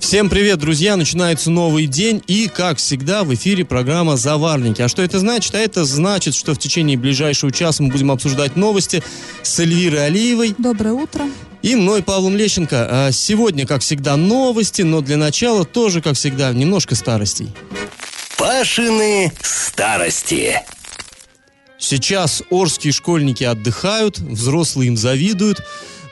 Всем 0.00 0.30
привет, 0.30 0.58
друзья! 0.58 0.96
Начинается 0.96 1.50
новый 1.50 1.86
день 1.86 2.22
и, 2.26 2.48
как 2.48 2.78
всегда, 2.78 3.24
в 3.24 3.34
эфире 3.34 3.64
программа 3.64 4.16
«Заварники». 4.16 4.80
А 4.80 4.88
что 4.88 5.02
это 5.02 5.18
значит? 5.18 5.54
А 5.54 5.58
это 5.58 5.84
значит, 5.84 6.34
что 6.34 6.54
в 6.54 6.58
течение 6.58 6.96
ближайшего 6.96 7.52
часа 7.52 7.82
мы 7.82 7.90
будем 7.90 8.10
обсуждать 8.10 8.56
новости 8.56 9.02
с 9.42 9.58
Эльвирой 9.58 10.06
Алиевой. 10.06 10.54
Доброе 10.56 10.94
утро. 10.94 11.26
И 11.62 11.74
мной, 11.74 12.02
Павлом 12.02 12.36
Лещенко. 12.36 12.88
А 12.90 13.12
сегодня, 13.12 13.66
как 13.66 13.82
всегда, 13.82 14.16
новости, 14.16 14.82
но 14.82 15.00
для 15.00 15.16
начала 15.16 15.64
тоже, 15.64 16.00
как 16.00 16.16
всегда, 16.16 16.52
немножко 16.52 16.94
старостей. 16.94 17.50
Пашины 18.38 19.32
старости. 19.42 20.62
Сейчас 21.78 22.42
орские 22.50 22.92
школьники 22.92 23.44
отдыхают, 23.44 24.18
взрослые 24.18 24.88
им 24.88 24.96
завидуют. 24.96 25.60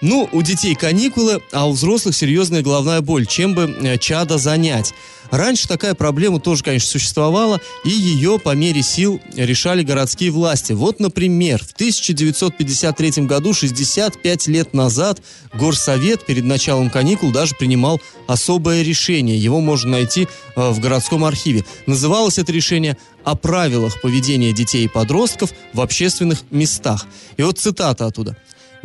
Ну, 0.00 0.28
у 0.32 0.42
детей 0.42 0.74
каникулы, 0.74 1.42
а 1.52 1.68
у 1.68 1.72
взрослых 1.72 2.14
серьезная 2.14 2.62
головная 2.62 3.00
боль. 3.00 3.26
Чем 3.26 3.54
бы 3.54 3.74
э, 3.82 3.98
чада 3.98 4.38
занять? 4.38 4.94
Раньше 5.30 5.68
такая 5.68 5.94
проблема 5.94 6.40
тоже, 6.40 6.62
конечно, 6.62 6.88
существовала, 6.88 7.60
и 7.84 7.90
ее 7.90 8.38
по 8.38 8.54
мере 8.54 8.82
сил 8.82 9.20
решали 9.34 9.82
городские 9.82 10.30
власти. 10.30 10.72
Вот, 10.72 11.00
например, 11.00 11.62
в 11.62 11.72
1953 11.72 13.24
году, 13.24 13.54
65 13.54 14.46
лет 14.48 14.74
назад, 14.74 15.20
Горсовет 15.54 16.24
перед 16.26 16.44
началом 16.44 16.90
каникул 16.90 17.32
даже 17.32 17.54
принимал 17.54 18.00
особое 18.26 18.82
решение. 18.82 19.38
Его 19.38 19.60
можно 19.60 19.92
найти 19.92 20.28
э, 20.54 20.70
в 20.70 20.80
городском 20.80 21.24
архиве. 21.24 21.64
Называлось 21.86 22.38
это 22.38 22.52
решение 22.52 22.96
«О 23.24 23.34
правилах 23.34 24.00
поведения 24.00 24.52
детей 24.52 24.84
и 24.84 24.88
подростков 24.88 25.52
в 25.72 25.80
общественных 25.80 26.42
местах». 26.50 27.06
И 27.36 27.42
вот 27.42 27.58
цитата 27.58 28.06
оттуда. 28.06 28.36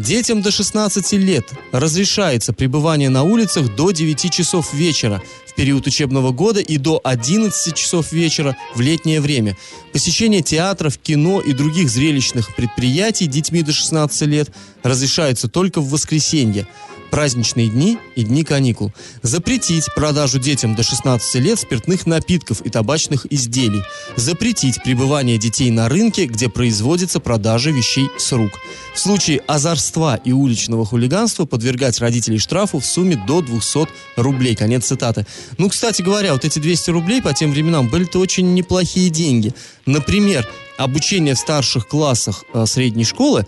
Детям 0.02 0.41
до 0.41 0.49
16 0.49 1.13
лет 1.13 1.45
разрешается 1.71 2.53
пребывание 2.53 3.09
на 3.09 3.21
улицах 3.21 3.75
до 3.75 3.91
9 3.91 4.31
часов 4.33 4.73
вечера 4.73 5.21
в 5.45 5.53
период 5.53 5.85
учебного 5.85 6.31
года 6.31 6.59
и 6.59 6.77
до 6.77 6.99
11 7.03 7.75
часов 7.75 8.11
вечера 8.11 8.58
в 8.73 8.81
летнее 8.81 9.21
время. 9.21 9.55
Посещение 9.93 10.41
театров, 10.41 10.97
кино 10.97 11.39
и 11.39 11.53
других 11.53 11.88
зрелищных 11.88 12.55
предприятий 12.55 13.27
детьми 13.27 13.61
до 13.61 13.73
16 13.73 14.21
лет 14.23 14.49
разрешается 14.81 15.47
только 15.47 15.81
в 15.81 15.91
воскресенье 15.91 16.67
праздничные 17.12 17.67
дни 17.67 18.00
и 18.16 18.23
дни 18.23 18.44
каникул. 18.44 18.92
Запретить 19.22 19.94
продажу 19.94 20.40
детям 20.40 20.76
до 20.76 20.81
16 20.81 21.36
лет 21.36 21.59
спиртных 21.59 22.08
напитков 22.08 22.62
и 22.62 22.70
табачных 22.70 23.28
изделий. 23.31 23.84
Запретить 24.16 24.81
пребывание 24.81 25.38
детей 25.38 25.70
на 25.70 25.89
рынке, 25.89 26.26
где 26.26 26.50
производится 26.50 27.20
продажа 27.20 27.70
вещей 27.70 28.08
с 28.17 28.32
рук. 28.32 28.52
В 28.95 29.00
случае 29.00 29.42
озорства 29.48 30.16
и 30.16 30.32
уличного 30.32 30.86
хулиганства 30.86 31.45
подвергать 31.45 32.00
родителей 32.00 32.39
штрафу 32.39 32.80
в 32.80 32.86
сумме 32.86 33.22
до 33.28 33.42
200 33.42 33.88
рублей. 34.16 34.56
Конец 34.56 34.86
цитаты. 34.86 35.28
Ну, 35.58 35.70
кстати 35.70 36.02
говоря, 36.02 36.34
вот 36.34 36.45
эти 36.45 36.59
200 36.59 36.89
рублей 36.92 37.22
по 37.22 37.34
тем 37.34 37.52
временам 37.52 37.89
были-то 37.89 38.20
очень 38.20 38.54
неплохие 38.54 39.09
деньги. 39.09 39.54
Например, 39.86 40.48
обучение 40.78 41.36
в 41.36 41.39
старших 41.39 41.88
классах 41.88 42.45
э, 42.54 42.66
средней 42.66 43.04
школы 43.04 43.45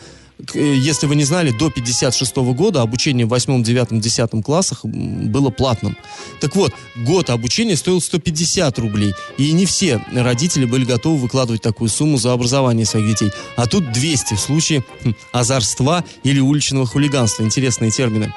если 0.53 1.08
вы 1.08 1.16
не 1.16 1.23
знали, 1.23 1.52
до 1.52 1.69
56 1.69 2.36
года 2.36 2.81
обучение 2.81 3.25
в 3.25 3.30
8, 3.30 3.63
9, 3.63 3.99
10 3.99 4.44
классах 4.44 4.83
было 4.83 5.50
платным. 5.50 5.97
Так 6.41 6.55
вот, 6.55 6.73
год 6.95 7.30
обучения 7.30 7.75
стоил 7.75 8.02
150 8.02 8.77
рублей. 8.80 9.13
И 9.38 9.52
не 9.52 9.66
все 9.66 10.01
родители 10.13 10.66
были 10.66 10.85
готовы 10.85 11.17
выкладывать 11.17 11.62
такую 11.62 11.90
сумму 11.90 12.17
за 12.17 12.34
образование 12.34 12.85
своих 12.85 13.07
детей. 13.07 13.31
А 13.56 13.67
тут 13.67 13.91
200 13.91 14.35
в 14.35 14.40
случае 14.40 14.84
хм, 15.03 15.13
озорства 15.31 16.03
или 16.23 16.40
уличного 16.40 16.85
хулиганства. 16.85 17.44
Интересные 17.44 17.91
термины. 17.91 18.34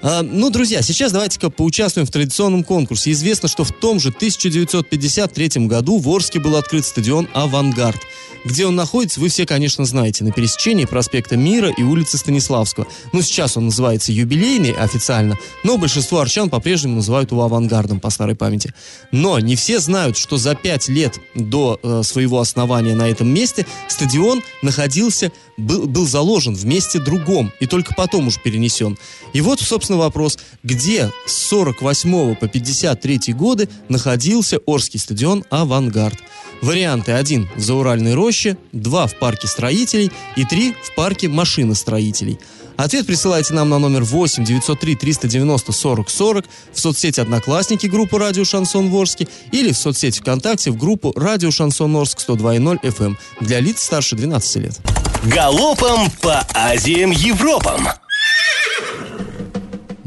А, 0.00 0.22
ну, 0.22 0.50
друзья, 0.50 0.80
сейчас 0.82 1.10
давайте-ка 1.10 1.50
поучаствуем 1.50 2.06
в 2.06 2.10
традиционном 2.10 2.62
конкурсе. 2.62 3.10
Известно, 3.10 3.48
что 3.48 3.64
в 3.64 3.72
том 3.72 3.98
же 3.98 4.10
1953 4.10 5.66
году 5.66 5.98
в 5.98 6.08
Орске 6.08 6.38
был 6.38 6.56
открыт 6.56 6.84
стадион 6.84 7.28
«Авангард». 7.34 8.00
Где 8.44 8.66
он 8.66 8.76
находится, 8.76 9.20
вы 9.20 9.28
все, 9.28 9.46
конечно, 9.46 9.84
знаете. 9.84 10.24
На 10.24 10.30
пересечении 10.30 10.84
проспекта 10.84 11.36
Мира 11.36 11.70
и 11.70 11.82
улицы 11.82 12.18
Станиславского. 12.18 12.86
Ну, 13.12 13.22
сейчас 13.22 13.56
он 13.56 13.66
называется 13.66 14.12
юбилейный 14.12 14.72
официально, 14.72 15.36
но 15.64 15.76
большинство 15.76 16.20
арчан 16.20 16.48
по-прежнему 16.48 16.96
называют 16.96 17.32
его 17.32 17.42
авангардом 17.42 17.98
по 17.98 18.10
старой 18.10 18.36
памяти. 18.36 18.72
Но 19.10 19.38
не 19.40 19.56
все 19.56 19.80
знают, 19.80 20.16
что 20.16 20.36
за 20.36 20.54
пять 20.54 20.88
лет 20.88 21.18
до 21.34 21.80
э, 21.82 22.02
своего 22.04 22.38
основания 22.38 22.94
на 22.94 23.08
этом 23.08 23.28
месте 23.28 23.66
стадион 23.88 24.42
находился, 24.62 25.32
был, 25.56 25.86
был 25.86 26.06
заложен 26.06 26.54
в 26.54 26.64
месте 26.64 27.00
другом 27.00 27.52
и 27.58 27.66
только 27.66 27.94
потом 27.94 28.28
уж 28.28 28.40
перенесен. 28.40 28.96
И 29.32 29.40
вот, 29.40 29.60
собственно, 29.60 29.87
вопрос, 29.96 30.38
где 30.62 31.10
с 31.26 31.32
48 31.48 32.34
по 32.36 32.48
53 32.48 33.32
годы 33.32 33.68
находился 33.88 34.58
Орский 34.66 35.00
стадион 35.00 35.44
«Авангард»? 35.50 36.18
Варианты 36.60 37.12
1 37.12 37.48
в 37.56 37.60
Зауральной 37.60 38.14
роще, 38.14 38.56
2 38.72 39.06
в 39.06 39.14
парке 39.18 39.46
строителей 39.46 40.10
и 40.36 40.44
3 40.44 40.74
в 40.82 40.94
парке 40.94 41.28
машиностроителей. 41.28 42.38
Ответ 42.76 43.06
присылайте 43.06 43.54
нам 43.54 43.68
на 43.70 43.80
номер 43.80 44.04
8 44.04 44.44
903 44.44 44.94
390 44.94 45.72
40 45.72 46.08
40 46.08 46.44
в 46.72 46.78
соцсети 46.78 47.18
«Одноклассники» 47.18 47.86
группы 47.86 48.18
«Радио 48.18 48.44
Шансон 48.44 48.88
Ворске» 48.90 49.26
или 49.50 49.72
в 49.72 49.76
соцсети 49.76 50.20
ВКонтакте 50.20 50.70
в 50.70 50.76
группу 50.76 51.12
«Радио 51.16 51.50
Шансон 51.50 51.96
Орск» 51.96 52.20
102.0 52.20 52.80
FM 52.80 53.04
эм 53.04 53.18
для 53.40 53.58
лиц 53.58 53.82
старше 53.82 54.14
12 54.14 54.56
лет. 54.62 54.80
Галопом 55.24 56.08
по 56.22 56.46
Азиям 56.54 57.10
Европам! 57.10 57.88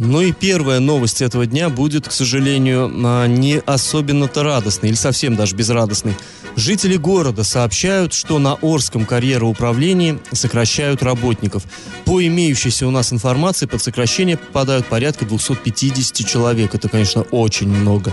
Ну 0.03 0.21
и 0.21 0.31
первая 0.31 0.79
новость 0.79 1.21
этого 1.21 1.45
дня 1.45 1.69
будет, 1.69 2.07
к 2.07 2.11
сожалению, 2.11 2.91
а, 3.05 3.27
не 3.27 3.59
особенно-то 3.59 4.41
радостной 4.41 4.89
или 4.89 4.95
совсем 4.95 5.35
даже 5.35 5.55
безрадостной. 5.55 6.15
Жители 6.55 6.97
города 6.97 7.43
сообщают, 7.43 8.11
что 8.11 8.39
на 8.39 8.55
Орском 8.63 9.05
карьероуправлении 9.05 10.17
сокращают 10.31 11.03
работников. 11.03 11.65
По 12.05 12.25
имеющейся 12.25 12.87
у 12.87 12.89
нас 12.89 13.13
информации, 13.13 13.67
под 13.67 13.83
сокращение 13.83 14.37
попадают 14.37 14.87
порядка 14.87 15.25
250 15.25 16.27
человек. 16.27 16.73
Это, 16.73 16.89
конечно, 16.89 17.21
очень 17.21 17.69
много. 17.69 18.11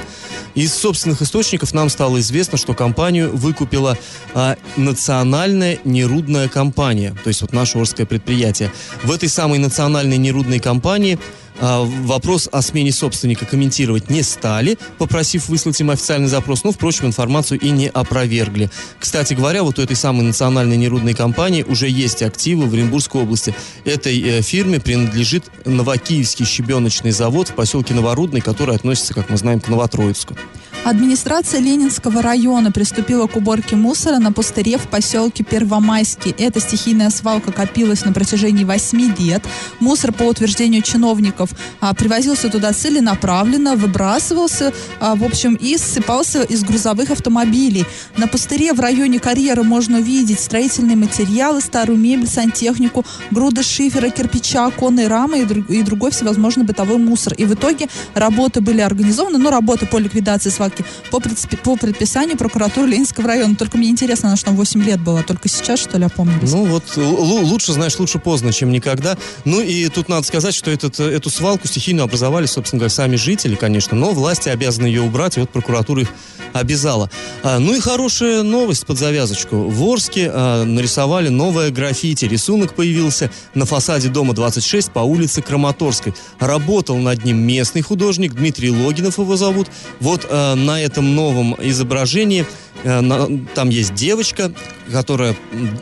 Из 0.54 0.74
собственных 0.74 1.22
источников 1.22 1.72
нам 1.72 1.88
стало 1.88 2.20
известно, 2.20 2.58
что 2.58 2.74
компанию 2.74 3.34
выкупила 3.34 3.96
а, 4.34 4.56
национальная 4.76 5.78
нерудная 5.84 6.48
компания, 6.48 7.16
то 7.24 7.28
есть 7.28 7.40
вот 7.40 7.54
наше 7.54 7.78
Орское 7.78 8.04
предприятие. 8.04 8.70
В 9.04 9.10
этой 9.10 9.30
самой 9.30 9.58
национальной 9.58 10.18
нерудной 10.18 10.60
компании 10.60 11.18
вопрос 11.60 12.48
о 12.50 12.62
смене 12.62 12.92
собственника 12.92 13.46
комментировать 13.46 14.10
не 14.10 14.22
стали, 14.22 14.78
попросив 14.98 15.48
выслать 15.48 15.80
им 15.80 15.90
официальный 15.90 16.28
запрос, 16.28 16.64
но, 16.64 16.72
впрочем, 16.72 17.06
информацию 17.06 17.60
и 17.60 17.70
не 17.70 17.88
опровергли. 17.88 18.70
Кстати 18.98 19.34
говоря, 19.34 19.62
вот 19.62 19.78
у 19.78 19.82
этой 19.82 19.96
самой 19.96 20.24
национальной 20.24 20.76
нерудной 20.76 21.14
компании 21.14 21.62
уже 21.62 21.88
есть 21.88 22.22
активы 22.22 22.66
в 22.66 22.74
Оренбургской 22.74 23.22
области. 23.22 23.54
Этой 23.84 24.20
э, 24.20 24.42
фирме 24.42 24.80
принадлежит 24.80 25.44
Новокиевский 25.64 26.46
щебеночный 26.46 27.10
завод 27.10 27.48
в 27.48 27.54
поселке 27.54 27.94
Новорудный, 27.94 28.40
который 28.40 28.76
относится, 28.76 29.14
как 29.14 29.30
мы 29.30 29.36
знаем, 29.36 29.60
к 29.60 29.68
Новотроицку. 29.68 30.36
Администрация 30.84 31.60
Ленинского 31.60 32.22
района 32.22 32.72
приступила 32.72 33.26
к 33.26 33.36
уборке 33.36 33.76
мусора 33.76 34.18
на 34.18 34.32
пустыре 34.32 34.78
в 34.78 34.88
поселке 34.88 35.44
Первомайский. 35.44 36.34
Эта 36.38 36.60
стихийная 36.60 37.10
свалка 37.10 37.52
копилась 37.52 38.04
на 38.06 38.12
протяжении 38.12 38.64
8 38.64 39.14
лет. 39.18 39.42
Мусор, 39.80 40.12
по 40.12 40.22
утверждению 40.22 40.80
чиновников, 40.82 41.50
а, 41.80 41.92
привозился 41.92 42.48
туда 42.48 42.72
целенаправленно, 42.72 43.76
выбрасывался, 43.76 44.72
а, 44.98 45.14
в 45.14 45.24
общем, 45.24 45.56
и 45.56 45.76
ссыпался 45.76 46.42
из 46.42 46.64
грузовых 46.64 47.10
автомобилей. 47.10 47.84
На 48.16 48.26
пустыре 48.26 48.72
в 48.72 48.80
районе 48.80 49.18
карьеры 49.18 49.64
можно 49.64 49.98
увидеть 49.98 50.40
строительные 50.40 50.96
материалы, 50.96 51.60
старую 51.60 51.98
мебель, 51.98 52.28
сантехнику, 52.28 53.04
груды 53.30 53.62
шифера, 53.62 54.08
кирпича, 54.08 54.66
оконные 54.66 55.08
рамы 55.08 55.40
и 55.68 55.82
другой 55.82 56.12
всевозможный 56.12 56.64
бытовой 56.64 56.98
мусор. 56.98 57.34
И 57.34 57.44
в 57.44 57.52
итоге 57.52 57.88
работы 58.14 58.62
были 58.62 58.80
организованы, 58.80 59.38
но 59.38 59.50
работы 59.50 59.84
по 59.84 59.98
ликвидации 59.98 60.48
свалки 60.48 60.67
свалки 60.68 60.84
по, 61.10 61.18
предспи- 61.18 61.56
по 61.56 61.76
предписанию 61.76 62.36
прокуратуры 62.36 62.88
Ленинского 62.88 63.26
района. 63.28 63.56
Только 63.56 63.76
мне 63.78 63.88
интересно, 63.88 64.28
она 64.28 64.36
что 64.36 64.46
там 64.46 64.56
8 64.56 64.82
лет 64.82 65.00
была, 65.00 65.22
только 65.22 65.48
сейчас, 65.48 65.80
что 65.80 65.98
ли, 65.98 66.04
опомнились? 66.04 66.50
Ну 66.50 66.64
вот 66.64 66.84
л- 66.96 67.44
лучше, 67.44 67.72
знаешь, 67.72 67.98
лучше 67.98 68.18
поздно, 68.18 68.52
чем 68.52 68.70
никогда. 68.70 69.16
Ну 69.44 69.60
и 69.60 69.88
тут 69.88 70.08
надо 70.08 70.26
сказать, 70.26 70.54
что 70.54 70.70
этот, 70.70 70.98
э, 71.00 71.04
эту 71.04 71.30
свалку 71.30 71.66
стихийно 71.66 72.04
образовали, 72.04 72.46
собственно 72.46 72.80
говоря, 72.80 72.94
сами 72.94 73.16
жители, 73.16 73.54
конечно, 73.54 73.96
но 73.96 74.10
власти 74.10 74.48
обязаны 74.48 74.86
ее 74.86 75.02
убрать, 75.02 75.36
и 75.36 75.40
вот 75.40 75.50
прокуратура 75.50 76.02
их 76.02 76.08
обязала. 76.52 77.10
А, 77.42 77.58
ну 77.58 77.74
и 77.74 77.80
хорошая 77.80 78.42
новость 78.42 78.86
под 78.86 78.98
завязочку. 78.98 79.56
В 79.68 79.82
Орске 79.84 80.30
а, 80.32 80.64
нарисовали 80.64 81.28
новое 81.28 81.70
граффити. 81.70 82.24
Рисунок 82.24 82.74
появился 82.74 83.30
на 83.54 83.66
фасаде 83.66 84.08
дома 84.08 84.34
26 84.34 84.90
по 84.92 85.00
улице 85.00 85.42
Краматорской. 85.42 86.14
Работал 86.38 86.96
над 86.96 87.24
ним 87.24 87.38
местный 87.38 87.82
художник 87.82 88.34
Дмитрий 88.34 88.70
Логинов 88.70 89.18
его 89.18 89.36
зовут. 89.36 89.68
Вот 90.00 90.26
а, 90.30 90.54
на 90.58 90.80
этом 90.80 91.14
новом 91.14 91.56
изображении 91.58 92.44
э, 92.84 93.38
там 93.54 93.70
есть 93.70 93.94
девочка, 93.94 94.52
которая 94.92 95.34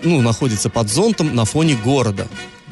ну, 0.03 0.21
находится 0.23 0.71
под 0.71 0.89
зонтом 0.89 1.35
на 1.35 1.45
фоне 1.45 1.77
города. 1.83 2.27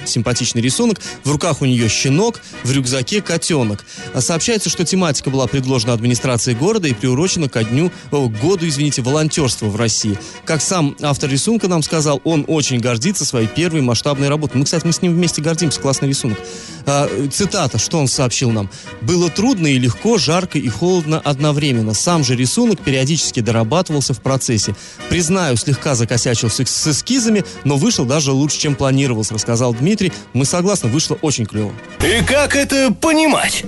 Симпатичный 0.05 0.62
рисунок. 0.62 1.01
В 1.23 1.31
руках 1.31 1.62
у 1.62 1.65
нее 1.65 1.89
щенок, 1.89 2.41
в 2.62 2.73
рюкзаке 2.73 3.23
котенок. 3.23 3.85
А 4.12 4.21
Сообщается, 4.21 4.71
что 4.71 4.85
тематика 4.85 5.31
была 5.31 5.47
предложена 5.47 5.93
администрацией 5.93 6.56
города 6.56 6.89
и 6.89 6.95
приурочена 6.95 7.49
ко 7.49 7.62
дню, 7.62 7.93
году, 8.11 8.67
извините, 8.67 9.03
волонтерства 9.03 9.67
в 9.67 9.77
России. 9.77 10.19
Как 10.45 10.61
сам 10.61 10.97
автор 11.03 11.31
рисунка 11.31 11.69
нам 11.69 11.83
сказал, 11.83 12.21
он 12.25 12.45
очень 12.49 12.81
гордится 12.81 13.25
своей 13.25 13.47
первой 13.47 13.81
масштабной 13.81 14.29
работой. 14.29 14.56
Мы, 14.56 14.65
кстати, 14.65 14.87
мы 14.87 14.93
с 14.93 15.03
ним 15.03 15.15
вместе 15.15 15.41
гордимся, 15.41 15.81
классный 15.81 16.09
рисунок. 16.09 16.39
А, 16.87 17.09
цитата, 17.31 17.79
что 17.79 17.99
он 17.99 18.09
сообщил 18.09 18.51
нам. 18.51 18.71
«Было 19.01 19.31
трудно 19.31 19.67
и 19.67 19.79
легко, 19.79 20.19
жарко 20.19 20.59
и 20.59 20.69
холодно 20.69 21.19
одновременно. 21.19 21.95
Сам 21.95 22.25
же 22.25 22.37
рисунок 22.37 22.81
периодически 22.81 23.41
дорабатывался 23.41 24.12
в 24.15 24.21
процессе. 24.21 24.75
Признаю, 25.09 25.56
слегка 25.56 25.95
закосячил 25.95 26.51
с, 26.51 26.61
с 26.61 26.87
эскизами, 26.89 27.45
но 27.65 27.77
вышел 27.77 28.05
даже 28.05 28.33
лучше, 28.33 28.59
чем 28.59 28.75
планировалось», 28.75 29.31
рассказал 29.31 29.73
Дмитрий. 29.75 29.94
Мы 30.32 30.44
согласны, 30.44 30.88
вышло 30.88 31.19
очень 31.23 31.46
клево. 31.46 31.73
И 32.00 32.25
как 32.25 32.56
это 32.56 32.93
понимать? 32.93 33.64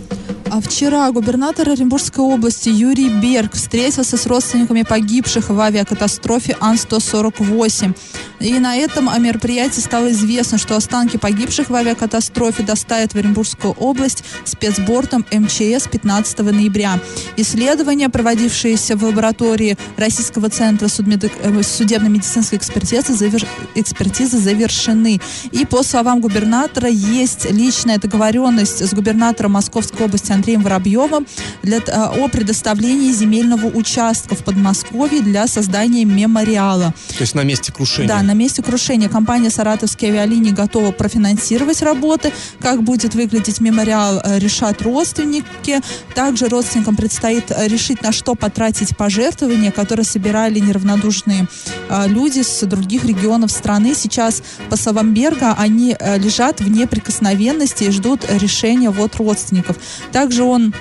А 0.51 0.61
вчера 0.61 1.11
губернатор 1.11 1.69
Оренбургской 1.69 2.25
области 2.25 2.69
Юрий 2.69 3.09
Берг 3.09 3.55
встретился 3.55 4.17
с 4.17 4.27
родственниками 4.27 4.83
погибших 4.83 5.49
в 5.51 5.61
авиакатастрофе 5.61 6.57
Ан-148. 6.61 7.97
И 8.41 8.59
на 8.59 8.77
этом 8.77 9.09
о 9.09 9.19
мероприятии 9.19 9.81
стало 9.81 10.11
известно, 10.13 10.59
что 10.59 10.77
останки 10.77 11.17
погибших 11.17 11.71
в 11.71 11.75
авиакатастрофе 11.75 12.63
доставят 12.63 13.13
в 13.13 13.17
Оренбургскую 13.17 13.73
область 13.75 14.25
спецбортом 14.45 15.25
МЧС 15.33 15.89
15 15.91 16.39
ноября. 16.39 17.01
Исследования, 17.37 18.09
проводившиеся 18.09 18.97
в 18.97 19.05
лаборатории 19.05 19.77
Российского 19.97 20.49
центра 20.51 20.87
э, 20.87 21.63
судебно-медицинской 21.63 22.59
экспертизы, 22.59 23.13
завер- 23.13 23.47
экспертизы 23.75 24.39
завершены. 24.39 25.21
И 25.53 25.65
по 25.65 25.83
словам 25.83 26.21
губернатора, 26.21 26.89
есть 26.89 27.51
личная 27.51 27.99
договоренность 27.99 28.83
с 28.83 28.93
губернатором 28.93 29.53
Московской 29.53 30.07
области 30.07 30.33
Андреем 30.33 30.63
Воробьевым 30.63 31.27
для, 31.63 31.79
а, 31.89 32.13
о 32.17 32.29
предоставлении 32.29 33.13
земельного 33.13 33.67
участка 33.67 34.35
в 34.35 34.45
Подмосковье 34.45 35.23
для 35.23 35.47
создания 35.47 36.05
мемориала. 36.05 36.95
То 37.09 37.23
есть 37.23 37.35
на 37.35 37.45
месте 37.45 37.73
крушения. 37.73 38.09
Да, 38.09 38.23
на 38.27 38.35
месте 38.35 38.63
крушения 38.63 39.09
компания 39.09 39.51
«Саратовские 39.51 40.11
авиалинии» 40.11 40.51
готова 40.51 40.93
профинансировать 40.93 41.81
работы. 41.83 42.33
Как 42.61 42.83
будет 42.83 43.15
выглядеть 43.15 43.61
мемориал, 43.61 44.21
э, 44.23 44.39
решат 44.39 44.83
родственники. 44.83 45.81
Также 46.15 46.49
родственникам 46.49 46.97
предстоит 46.97 47.51
э, 47.51 47.69
решить, 47.69 48.03
на 48.03 48.13
что 48.13 48.35
потратить 48.35 48.97
пожертвования, 48.97 49.71
которые 49.71 50.05
собирали 50.05 50.59
неравнодушные 50.59 51.47
э, 51.89 52.09
люди 52.09 52.43
с 52.43 52.67
других 52.67 53.05
регионов 53.05 53.51
страны. 53.51 53.95
Сейчас, 53.95 54.43
по 54.69 54.77
словам 54.77 55.15
Берга, 55.15 55.55
они 55.57 55.97
лежат 56.17 56.61
в 56.61 56.69
неприкосновенности 56.69 57.85
и 57.85 57.91
ждут 57.91 58.25
решения 58.29 58.91
вот 58.91 59.17
родственников. 59.17 59.77
Также 60.13 60.43
он 60.43 60.75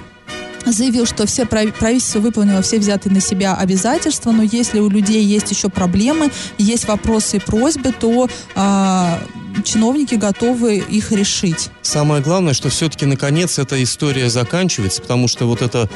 заявил, 0.72 1.06
что 1.06 1.26
все 1.26 1.46
прави- 1.46 1.72
правительство 1.72 2.20
выполнило 2.20 2.62
все 2.62 2.80
взятые 2.80 3.14
на 3.14 3.22
себя 3.22 3.56
обязательства, 3.56 4.32
но 4.32 4.44
если 4.44 4.80
у 4.80 4.90
людей 4.90 5.24
есть 5.24 5.52
еще 5.52 5.70
проблемы, 5.70 6.32
есть 6.58 6.88
вопросы 6.88 7.38
и 7.38 7.40
просьбы, 7.40 7.92
то 7.98 8.30
а, 8.56 9.20
чиновники 9.64 10.16
готовы 10.16 10.78
их 10.78 11.12
решить. 11.12 11.70
Самое 11.82 12.22
главное, 12.22 12.54
что 12.54 12.70
все-таки 12.70 13.06
наконец 13.06 13.58
эта 13.60 13.82
история 13.84 14.30
заканчивается, 14.30 15.02
потому 15.02 15.28
что 15.28 15.46
вот 15.46 15.62
это, 15.62 15.90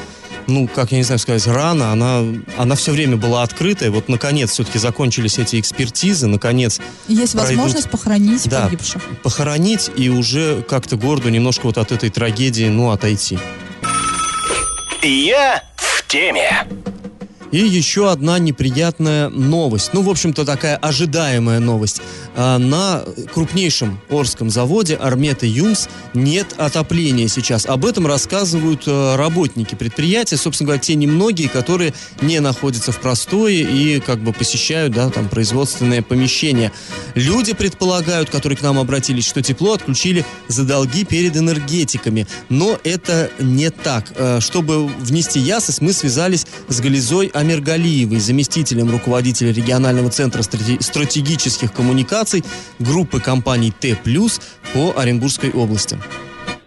ну, 0.46 0.66
как 0.68 0.92
я 0.92 0.98
не 0.98 1.04
знаю 1.04 1.18
сказать, 1.18 1.46
рана, 1.46 1.92
она, 1.92 2.22
она 2.56 2.74
все 2.74 2.92
время 2.92 3.16
была 3.16 3.42
открытая. 3.42 3.90
Вот 3.90 4.08
наконец 4.08 4.50
все-таки 4.52 4.78
закончились 4.78 5.38
эти 5.38 5.60
экспертизы, 5.60 6.26
наконец 6.26 6.80
Есть 7.08 7.32
Пройдут. 7.32 7.56
возможность 7.56 7.90
похоронить 7.90 8.48
Да. 8.48 8.62
погибших. 8.62 9.02
похоронить 9.22 9.90
и 9.96 10.08
уже 10.08 10.62
как-то 10.68 10.96
городу 10.96 11.28
немножко 11.28 11.66
вот 11.66 11.76
от 11.78 11.92
этой 11.92 12.08
трагедии, 12.10 12.68
ну, 12.68 12.90
отойти. 12.90 13.38
Я 15.02 15.62
в 15.76 16.06
теме. 16.06 16.66
И 17.52 17.58
еще 17.58 18.10
одна 18.10 18.38
неприятная 18.38 19.28
новость. 19.28 19.90
Ну, 19.92 20.02
в 20.02 20.10
общем-то, 20.10 20.44
такая 20.44 20.76
ожидаемая 20.76 21.58
новость. 21.58 22.00
А, 22.36 22.58
На 22.58 23.02
крупнейшем 23.34 24.00
Орском 24.08 24.50
заводе 24.50 24.94
Армета 24.94 25.46
Юмс 25.46 25.88
нет 26.14 26.54
отопления 26.58 27.28
сейчас. 27.28 27.66
Об 27.66 27.84
этом 27.84 28.06
рассказывают 28.06 28.84
э, 28.86 29.16
работники 29.16 29.74
предприятия, 29.74 30.36
собственно 30.36 30.68
говоря, 30.68 30.80
те 30.80 30.94
немногие, 30.94 31.48
которые 31.48 31.92
не 32.22 32.38
находятся 32.40 32.92
в 32.92 33.00
простое 33.00 33.52
и 33.52 34.00
как 34.00 34.20
бы 34.20 34.32
посещают, 34.32 34.92
да, 34.92 35.10
там, 35.10 35.28
производственные 35.28 36.02
помещения. 36.02 36.72
Люди 37.14 37.52
предполагают, 37.52 38.30
которые 38.30 38.56
к 38.56 38.62
нам 38.62 38.78
обратились, 38.78 39.26
что 39.26 39.42
тепло 39.42 39.72
отключили 39.74 40.24
за 40.48 40.64
долги 40.64 41.04
перед 41.04 41.36
энергетиками. 41.36 42.26
Но 42.48 42.78
это 42.84 43.30
не 43.40 43.70
так. 43.70 44.12
Э, 44.14 44.38
Чтобы 44.40 44.86
внести 44.86 45.40
ясность, 45.40 45.80
мы 45.80 45.92
связались 45.92 46.46
с 46.68 46.80
Гализой 46.80 47.30
Амиргалиевой, 47.40 48.18
заместителем 48.18 48.90
руководителя 48.90 49.50
регионального 49.50 50.10
центра 50.10 50.42
страте- 50.42 50.80
стратегических 50.80 51.72
коммуникаций 51.72 52.44
группы 52.78 53.18
компаний 53.18 53.72
Т+, 53.72 53.96
по 54.74 55.00
Оренбургской 55.00 55.50
области. 55.50 55.96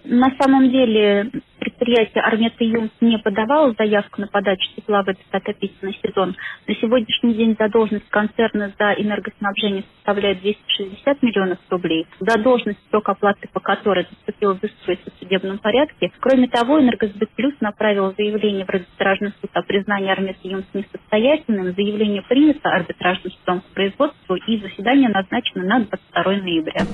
На 0.03 0.31
самом 0.41 0.71
деле 0.71 1.31
предприятие 1.63 2.21
Армета 2.23 2.63
Юмс 2.63 2.91
не 2.99 3.17
подавало 3.17 3.73
заявку 3.77 4.19
на 4.19 4.27
подачу 4.27 4.67
тепла 4.75 5.01
в 5.03 5.07
этот 5.07 5.23
отопительный 5.31 5.97
сезон. 6.03 6.35
На 6.67 6.75
сегодняшний 6.75 7.33
день 7.35 7.55
задолженность 7.57 8.09
концерна 8.09 8.73
за 8.77 8.93
энергоснабжение 8.93 9.85
составляет 9.95 10.41
260 10.41 11.23
миллионов 11.23 11.59
рублей. 11.69 12.05
Задолженность, 12.19 12.79
срок 12.89 13.07
оплаты 13.07 13.47
по 13.53 13.61
которой 13.61 14.05
поступила 14.05 14.55
в 14.55 14.61
в 14.61 15.19
судебном 15.19 15.57
порядке. 15.59 16.11
Кроме 16.19 16.49
того, 16.49 16.81
Энергосбыт 16.81 17.29
Плюс 17.35 17.53
направил 17.61 18.13
заявление 18.17 18.65
в 18.65 18.69
арбитражный 18.69 19.33
суд 19.39 19.49
о 19.53 19.61
признании 19.61 20.11
Армета 20.11 20.39
Юмс 20.43 20.65
несостоятельным. 20.73 21.73
Заявление 21.73 22.23
принято 22.23 22.69
арбитражным 22.69 23.31
судом 23.39 23.61
по 23.61 23.73
производству 23.73 24.35
и 24.35 24.57
заседание 24.59 25.09
назначено 25.09 25.63
на 25.63 25.79
22 25.79 26.23
ноября. 26.41 26.85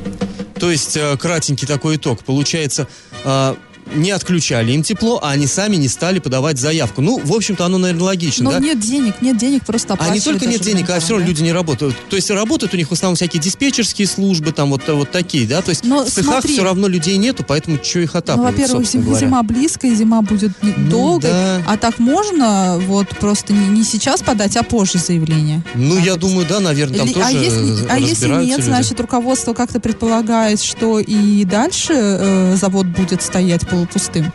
То 0.60 0.70
есть, 0.70 0.98
э, 0.98 1.18
кратенький 1.18 1.68
такой 1.68 1.96
итог. 1.96 2.24
Получается, 2.26 2.88
э, 3.26 3.56
не 3.96 4.12
отключали 4.12 4.72
им 4.72 4.84
тепло, 4.84 5.20
а 5.22 5.32
они 5.32 5.48
сами 5.48 5.76
не 5.76 5.88
стали 5.88 6.20
подавать 6.20 6.58
заявку. 6.58 7.02
Ну, 7.02 7.20
в 7.24 7.34
общем-то, 7.34 7.66
оно, 7.66 7.78
наверное, 7.78 8.04
логично, 8.06 8.46
Но 8.46 8.52
да? 8.52 8.60
нет 8.60 8.80
денег, 8.80 9.22
нет 9.22 9.38
денег, 9.38 9.66
просто 9.66 9.96
А 10.00 10.10
не 10.10 10.20
только 10.20 10.46
нет 10.46 10.62
денег, 10.62 10.90
а 10.90 11.00
все 11.00 11.12
равно 11.14 11.26
да. 11.26 11.30
люди 11.30 11.44
не 11.44 11.52
работают. 11.52 11.96
То 12.10 12.16
есть 12.16 12.30
работают 12.32 12.74
у 12.74 12.78
них 12.78 12.90
в 12.90 12.94
основном 12.94 13.16
всякие 13.16 13.42
диспетчерские 13.42 14.08
службы, 14.08 14.52
там 14.52 14.70
вот, 14.70 14.88
вот 14.88 15.12
такие, 15.12 15.48
да? 15.48 15.62
То 15.62 15.70
есть 15.70 15.84
Но 15.84 16.04
в 16.06 16.10
цехах 16.10 16.32
смотри. 16.34 16.54
все 16.54 16.64
равно 16.64 16.88
людей 16.88 17.18
нету, 17.18 17.44
поэтому 17.48 17.78
что 17.84 18.00
их 18.00 18.14
Ну, 18.14 18.20
отапливать, 18.20 18.52
во-первых, 18.54 18.82
собственно 18.84 19.04
зим- 19.04 19.20
зима 19.20 19.44
близко, 19.44 19.88
и 19.88 19.96
зима 19.96 20.22
будет 20.22 20.52
Ну, 20.62 20.74
долгой. 20.90 21.30
да. 21.32 21.62
А 21.68 21.78
так 21.78 22.00
можно 22.00 22.80
вот 22.88 23.08
просто 23.20 23.54
не, 23.54 23.68
не 23.68 23.84
сейчас 23.84 24.22
подать, 24.22 24.56
а 24.58 24.64
позже 24.64 24.98
заявление? 25.00 25.64
Ну, 25.76 25.96
Так 25.96 26.06
я 26.06 26.12
вот. 26.14 26.22
думаю, 26.22 26.46
да, 26.48 26.60
наверное, 26.60 27.00
там 27.00 27.08
Или- 27.08 27.14
тоже 27.14 27.26
а 27.28 27.32
если, 27.32 27.86
а 27.90 27.98
если 28.00 28.28
нет, 28.28 28.58
люди. 28.58 28.62
значит, 28.68 29.00
руководство 29.00 29.54
как-то 29.54 29.80
предполагает, 29.80 30.62
что 30.62 31.00
и 31.00 31.44
дальше 31.46 31.94
э, 31.94 32.56
завод 32.56 32.86
будет 32.88 33.22
стоять 33.22 33.68
полупустым. 33.80 34.32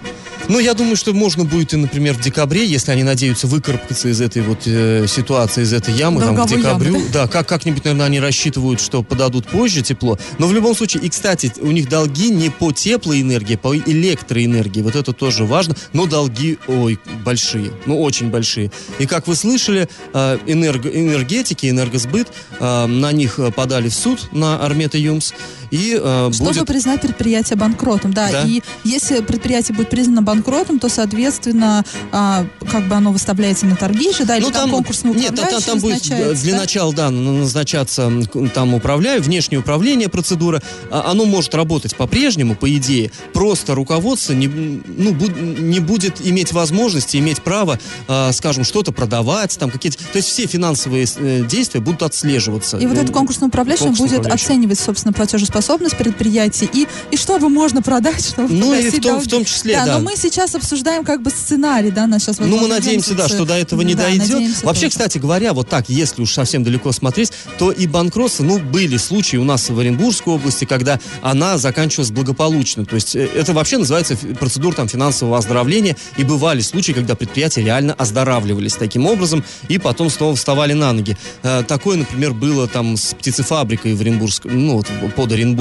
Ну, 0.47 0.59
я 0.59 0.75
думаю, 0.75 0.95
что 0.97 1.15
можно 1.15 1.45
будет 1.45 1.73
и, 1.73 1.77
например, 1.77 2.15
в 2.15 2.21
декабре, 2.21 2.67
если 2.67 2.91
они 2.93 3.03
надеются 3.03 3.47
выкарабкаться 3.47 4.09
из 4.09 4.21
этой 4.21 4.43
вот 4.43 4.67
э, 4.67 5.07
ситуации, 5.09 5.63
из 5.63 5.73
этой 5.73 5.95
ямы, 5.95 6.21
там, 6.21 6.35
к 6.35 6.37
Долговой 6.37 6.59
декабрю. 6.63 6.95
ямы, 6.97 7.09
да, 7.11 7.27
как, 7.29 7.49
как-нибудь, 7.49 7.83
наверное, 7.85 8.07
они 8.07 8.21
рассчитывают, 8.21 8.79
что 8.79 9.03
подадут 9.03 9.47
позже 9.47 9.81
тепло. 9.81 10.19
Но 10.39 10.47
в 10.47 10.53
любом 10.53 10.77
случае, 10.77 11.03
и, 11.05 11.09
кстати, 11.09 11.51
у 11.63 11.71
них 11.71 11.89
долги 11.89 12.29
не 12.29 12.51
по 12.51 12.73
теплоэнергии, 12.73 13.55
а 13.55 13.59
по 13.59 13.75
электроэнергии. 13.75 14.83
Вот 14.83 14.97
это 14.97 15.15
тоже 15.15 15.45
важно. 15.47 15.77
Но 15.95 16.05
долги, 16.05 16.59
ой, 16.67 16.99
большие. 17.25 17.71
Ну, 17.87 18.03
очень 18.03 18.29
большие. 18.29 18.71
И, 18.99 19.07
как 19.07 19.27
вы 19.27 19.37
слышали, 19.37 19.89
э, 20.13 20.39
энерго- 20.47 20.91
энергетики, 20.91 21.71
энергосбыт, 21.71 22.29
э, 22.61 22.87
на 22.87 23.13
них 23.13 23.39
э, 23.39 23.51
подали 23.51 23.89
в 23.89 23.95
суд, 23.95 24.29
на 24.33 24.63
Армета 24.63 24.99
Юмс. 24.99 25.33
И 25.75 25.99
э, 26.01 26.31
Чтобы 26.33 26.53
будет... 26.53 26.67
признать 26.67 27.01
предприятие 27.01 27.57
банкротом, 27.57 28.13
да. 28.13 28.29
Да. 28.31 28.45
И 28.45 28.63
если 28.85 29.21
предприятие 29.21 29.77
будет 29.77 29.91
признано 29.91 30.23
банкротом, 30.23 30.79
то, 30.79 30.89
соответственно, 30.89 31.85
а, 32.13 32.47
как 32.71 32.87
бы 32.87 32.95
оно 32.95 33.11
выставляется 33.11 33.67
на 33.67 33.75
торги 33.75 34.13
же, 34.13 34.25
да, 34.25 34.37
или 34.37 34.51
там, 34.51 34.71
конкурсный 34.71 35.13
Ну, 35.13 35.19
нет, 35.19 35.35
там, 35.35 35.49
там, 35.49 35.63
там 35.63 35.79
будет 35.81 36.03
для 36.05 36.53
да? 36.53 36.59
начала, 36.59 36.93
да, 36.93 37.11
назначаться 37.11 38.13
там 38.55 38.75
управляю, 38.75 39.21
внешнее 39.21 39.59
управление 39.59 40.09
процедура. 40.09 40.63
А, 40.93 41.11
Оно 41.11 41.25
может 41.25 41.55
работать 41.57 41.97
по-прежнему, 41.97 42.55
по 42.55 42.73
идее. 42.77 43.11
Просто 43.33 43.75
руководство 43.75 44.33
не, 44.33 44.47
ну, 44.47 45.13
буд- 45.13 45.61
не 45.61 45.81
будет 45.81 46.25
иметь 46.25 46.53
возможности, 46.53 47.17
иметь 47.17 47.43
право, 47.43 47.81
а, 48.07 48.31
скажем, 48.33 48.63
что-то 48.63 48.93
продавать, 48.93 49.59
там 49.59 49.71
какие-то. 49.71 49.99
То 49.99 50.19
есть 50.19 50.29
все 50.29 50.47
финансовые 50.47 51.07
э, 51.17 51.45
действия 51.49 51.81
будут 51.81 52.05
отслеживаться. 52.05 52.79
И 52.79 52.87
вот 52.87 52.97
этот 52.97 53.11
конкурсный 53.11 53.49
управляющий 53.49 53.87
Конкурсный 53.87 54.19
будет 54.19 54.33
оценивать, 54.33 54.79
собственно, 54.79 55.13
платежеспособность 55.13 55.64
предприятия 55.97 56.69
и, 56.73 56.87
и 57.11 57.17
что 57.17 57.39
бы 57.39 57.49
можно 57.49 57.83
продать, 57.83 58.25
чтобы 58.29 58.53
Ну, 58.53 58.75
и 58.75 58.89
в 58.91 58.93
том- 58.93 59.01
долги. 59.03 59.27
в 59.27 59.31
том 59.31 59.45
числе, 59.45 59.75
да. 59.75 59.99
но 59.99 60.01
мы 60.01 60.17
сейчас 60.17 60.55
обсуждаем 60.55 61.05
как 61.05 61.23
бы 61.23 61.31
сценарий, 61.31 61.91
да, 61.91 62.07
нас 62.07 62.23
сейчас 62.23 62.39
Ну, 62.39 62.59
мы 62.61 62.69
надеемся, 62.69 63.15
да, 63.15 63.27
идем 63.27 63.37
что 63.37 63.45
до 63.45 63.55
этого 63.55 63.83
не 63.83 63.95
да, 63.95 64.05
дойдет. 64.05 64.63
Вообще, 64.63 64.83
тоже. 64.83 64.91
кстати 64.91 65.19
говоря, 65.19 65.53
вот 65.53 65.69
так, 65.69 65.89
если 65.89 66.23
уж 66.23 66.33
совсем 66.33 66.63
далеко 66.65 66.93
смотреть, 66.93 67.33
то 67.59 67.71
и 67.71 67.87
банкротство, 67.87 68.45
ну, 68.45 68.59
были 68.59 68.97
случаи 68.97 69.37
у 69.37 69.45
нас 69.45 69.69
в 69.69 69.79
Оренбургской 69.79 70.35
области, 70.35 70.65
когда 70.65 70.99
она 71.23 71.59
заканчивалась 71.59 72.11
благополучно. 72.11 72.85
То 72.85 72.95
есть 72.97 73.17
э, 73.17 73.27
это 73.35 73.53
вообще 73.53 73.79
называется 73.79 74.17
процедура 74.39 74.75
там, 74.75 74.89
финансового 74.89 75.39
оздоровления, 75.39 75.97
и 76.17 76.25
бывали 76.25 76.61
случаи, 76.61 76.93
когда 76.93 77.15
предприятия 77.15 77.63
реально 77.63 77.95
оздоравливались 77.95 78.75
таким 78.75 79.07
образом, 79.07 79.45
и 79.69 79.79
потом 79.79 80.11
снова 80.11 80.37
вставали 80.37 80.73
на 80.73 80.93
ноги. 80.93 81.17
Э, 81.43 81.63
Такое, 81.67 81.97
например, 81.97 82.33
было 82.35 82.69
там 82.69 82.97
с 82.97 83.15
птицефабрикой 83.15 83.95
в 83.95 84.01
Оренбургском, 84.01 84.51
ну, 84.67 84.75
вот 84.77 84.87
под 85.15 85.33
Оренбургом. 85.33 85.54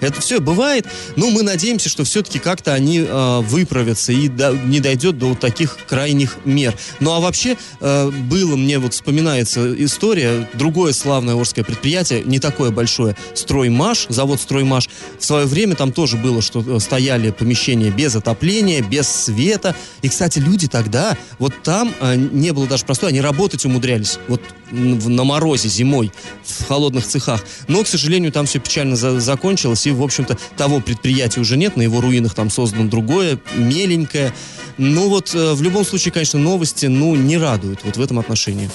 Это 0.00 0.20
все 0.20 0.40
бывает, 0.40 0.86
но 1.16 1.30
мы 1.30 1.42
надеемся, 1.42 1.88
что 1.88 2.04
все-таки 2.04 2.38
как-то 2.38 2.74
они 2.74 3.00
э, 3.00 3.40
выправятся 3.40 4.12
и 4.12 4.28
до- 4.28 4.52
не 4.52 4.80
дойдет 4.80 5.18
до 5.18 5.26
вот 5.26 5.40
таких 5.40 5.76
крайних 5.88 6.36
мер. 6.44 6.74
Ну 7.00 7.12
а 7.12 7.20
вообще 7.20 7.56
э, 7.80 8.10
было, 8.10 8.56
мне 8.56 8.78
вот 8.78 8.94
вспоминается 8.94 9.74
история, 9.84 10.48
другое 10.54 10.92
славное 10.92 11.34
орское 11.34 11.64
предприятие, 11.64 12.22
не 12.24 12.38
такое 12.38 12.70
большое, 12.70 13.16
Строймаш, 13.34 14.06
завод 14.08 14.40
Строймаш. 14.40 14.88
В 15.18 15.24
свое 15.24 15.46
время 15.46 15.74
там 15.74 15.92
тоже 15.92 16.16
было, 16.16 16.42
что 16.42 16.64
э, 16.66 16.80
стояли 16.80 17.30
помещения 17.30 17.90
без 17.90 18.14
отопления, 18.16 18.82
без 18.82 19.08
света. 19.08 19.74
И, 20.02 20.08
кстати, 20.08 20.38
люди 20.38 20.68
тогда, 20.68 21.16
вот 21.38 21.52
там 21.62 21.92
э, 22.00 22.16
не 22.16 22.52
было 22.52 22.66
даже 22.66 22.84
простой, 22.84 23.10
они 23.10 23.20
работать 23.20 23.64
умудрялись. 23.64 24.18
Вот 24.28 24.40
на 24.72 25.22
морозе 25.22 25.68
зимой 25.68 26.10
в 26.44 26.66
холодных 26.66 27.06
цехах. 27.06 27.44
Но, 27.68 27.84
к 27.84 27.86
сожалению, 27.86 28.32
там 28.32 28.46
все 28.46 28.58
печально 28.58 28.96
за- 28.96 29.15
закончилось, 29.20 29.86
и, 29.86 29.90
в 29.90 30.02
общем-то, 30.02 30.36
того 30.56 30.80
предприятия 30.80 31.40
уже 31.40 31.56
нет, 31.56 31.76
на 31.76 31.82
его 31.82 32.00
руинах 32.00 32.34
там 32.34 32.50
создано 32.50 32.88
другое, 32.88 33.38
меленькое. 33.54 34.32
Ну 34.78 35.08
вот, 35.08 35.34
э, 35.34 35.54
в 35.54 35.62
любом 35.62 35.84
случае, 35.84 36.12
конечно, 36.12 36.38
новости, 36.38 36.86
ну, 36.86 37.14
не 37.14 37.38
радуют 37.38 37.80
вот 37.84 37.96
в 37.96 38.00
этом 38.00 38.18
отношении. 38.18 38.70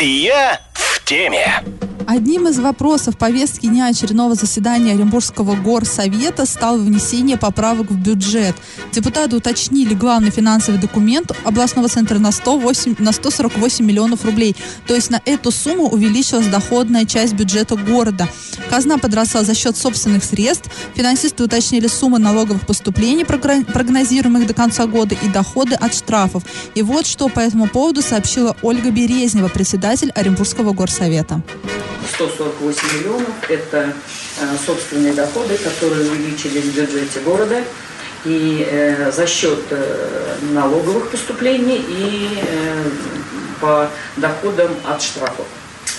Я 0.00 0.60
в 0.72 1.04
теме. 1.04 1.62
Одним 2.06 2.48
из 2.48 2.58
вопросов 2.58 3.16
повестки 3.16 3.66
дня 3.66 3.86
очередного 3.86 4.34
заседания 4.34 4.92
Оренбургского 4.92 5.54
горсовета 5.54 6.44
стало 6.44 6.76
внесение 6.76 7.38
поправок 7.38 7.90
в 7.90 7.96
бюджет. 7.96 8.54
Депутаты 8.92 9.36
уточнили 9.36 9.94
главный 9.94 10.30
финансовый 10.30 10.78
документ 10.78 11.32
областного 11.44 11.88
центра 11.88 12.18
на, 12.18 12.30
108, 12.30 12.96
на 12.98 13.12
148 13.12 13.84
миллионов 13.84 14.24
рублей. 14.24 14.54
То 14.86 14.94
есть 14.94 15.10
на 15.10 15.22
эту 15.24 15.50
сумму 15.50 15.88
увеличилась 15.88 16.46
доходная 16.48 17.06
часть 17.06 17.32
бюджета 17.32 17.76
города. 17.76 18.28
Казна 18.68 18.98
подросла 18.98 19.42
за 19.42 19.54
счет 19.54 19.76
собственных 19.76 20.24
средств. 20.24 20.70
Финансисты 20.94 21.44
уточнили 21.44 21.86
суммы 21.86 22.18
налоговых 22.18 22.66
поступлений, 22.66 23.24
прогнозируемых 23.24 24.46
до 24.46 24.54
конца 24.54 24.86
года, 24.86 25.14
и 25.14 25.28
доходы 25.28 25.74
от 25.74 25.94
штрафов. 25.94 26.42
И 26.74 26.82
вот 26.82 27.06
что 27.06 27.28
по 27.28 27.40
этому 27.40 27.66
поводу 27.66 28.02
сообщила 28.02 28.56
Ольга 28.62 28.90
Березнева, 28.90 29.48
председатель 29.48 30.10
Оренбургского 30.10 30.72
горсовета. 30.72 31.42
148 32.14 32.98
миллионов– 32.98 33.34
это 33.48 33.92
э, 34.40 34.56
собственные 34.66 35.14
доходы, 35.14 35.56
которые 35.58 36.10
увеличились 36.10 36.64
в 36.64 36.76
бюджете 36.76 37.20
города 37.20 37.62
и 38.24 38.66
э, 38.70 39.12
за 39.12 39.26
счет 39.26 39.60
э, 39.70 40.36
налоговых 40.52 41.10
поступлений 41.10 41.84
и 41.86 42.42
по 43.60 43.88
доходам 44.16 44.70
от 44.84 45.02
штрафов. 45.02 45.46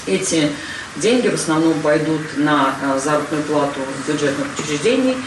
Эти 0.05 0.51
деньги 0.95 1.27
в 1.27 1.35
основном 1.35 1.79
пойдут 1.81 2.21
на 2.37 2.75
э, 2.81 2.99
заработную 2.99 3.43
плату 3.43 3.79
бюджетных 4.07 4.47
учреждений 4.57 5.17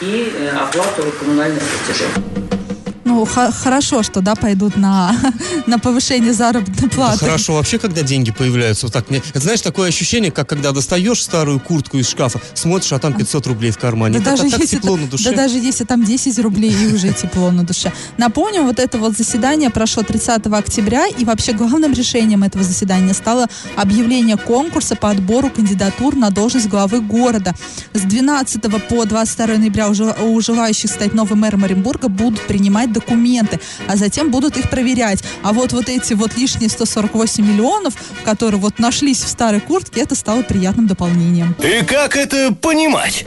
и 0.00 0.32
оплату 0.60 1.02
коммунальных 1.20 1.62
платежей. 1.62 2.47
Ну, 3.08 3.24
хорошо, 3.24 4.02
что, 4.02 4.20
да, 4.20 4.34
пойдут 4.34 4.76
на, 4.76 5.16
на 5.66 5.78
повышение 5.78 6.34
заработной 6.34 6.90
платы. 6.90 7.20
Хорошо 7.20 7.54
вообще, 7.54 7.78
когда 7.78 8.02
деньги 8.02 8.30
появляются 8.32 8.84
вот 8.84 8.92
так. 8.92 9.08
Мне, 9.08 9.22
это, 9.30 9.40
знаешь, 9.40 9.62
такое 9.62 9.88
ощущение, 9.88 10.30
как 10.30 10.46
когда 10.46 10.72
достаешь 10.72 11.22
старую 11.22 11.58
куртку 11.58 11.96
из 11.96 12.06
шкафа, 12.06 12.38
смотришь, 12.52 12.92
а 12.92 12.98
там 12.98 13.14
500 13.14 13.46
рублей 13.46 13.70
в 13.70 13.78
кармане. 13.78 14.18
Да 14.18 14.32
Это 14.32 14.42
даже, 14.42 14.50
так 14.50 14.60
если 14.60 14.76
тепло 14.76 14.98
на 14.98 15.06
душе. 15.06 15.30
да 15.30 15.36
даже 15.36 15.56
если 15.56 15.84
там 15.84 16.04
10 16.04 16.38
рублей, 16.40 16.70
и 16.70 16.94
уже 16.94 17.10
тепло 17.14 17.50
на 17.50 17.64
душе. 17.64 17.92
Напомню, 18.18 18.62
вот 18.64 18.78
это 18.78 18.98
вот 18.98 19.16
заседание 19.16 19.70
прошло 19.70 20.02
30 20.02 20.46
октября, 20.46 21.06
и 21.06 21.24
вообще 21.24 21.54
главным 21.54 21.94
решением 21.94 22.42
этого 22.42 22.62
заседания 22.62 23.14
стало 23.14 23.46
объявление 23.74 24.36
конкурса 24.36 24.96
по 24.96 25.08
отбору 25.08 25.48
кандидатур 25.48 26.14
на 26.14 26.30
должность 26.30 26.68
главы 26.68 27.00
города. 27.00 27.54
С 27.94 28.02
12 28.02 28.60
по 28.86 29.06
22 29.06 29.46
ноября 29.56 29.88
уже 29.88 30.14
у 30.20 30.38
желающих 30.42 30.90
стать 30.90 31.14
новым 31.14 31.38
мэром 31.38 31.64
Оренбурга 31.64 32.08
будут 32.08 32.42
принимать 32.46 32.92
документы, 32.98 33.60
а 33.86 33.96
затем 33.96 34.30
будут 34.30 34.56
их 34.56 34.70
проверять. 34.70 35.22
А 35.42 35.52
вот 35.52 35.72
вот 35.72 35.88
эти 35.88 36.14
вот 36.14 36.36
лишние 36.36 36.68
148 36.68 37.44
миллионов, 37.44 37.94
которые 38.24 38.60
вот 38.60 38.78
нашлись 38.78 39.22
в 39.22 39.28
старой 39.28 39.60
куртке, 39.60 40.00
это 40.02 40.14
стало 40.14 40.42
приятным 40.42 40.86
дополнением. 40.86 41.54
И 41.62 41.84
как 41.84 42.16
это 42.16 42.52
понимать? 42.52 43.24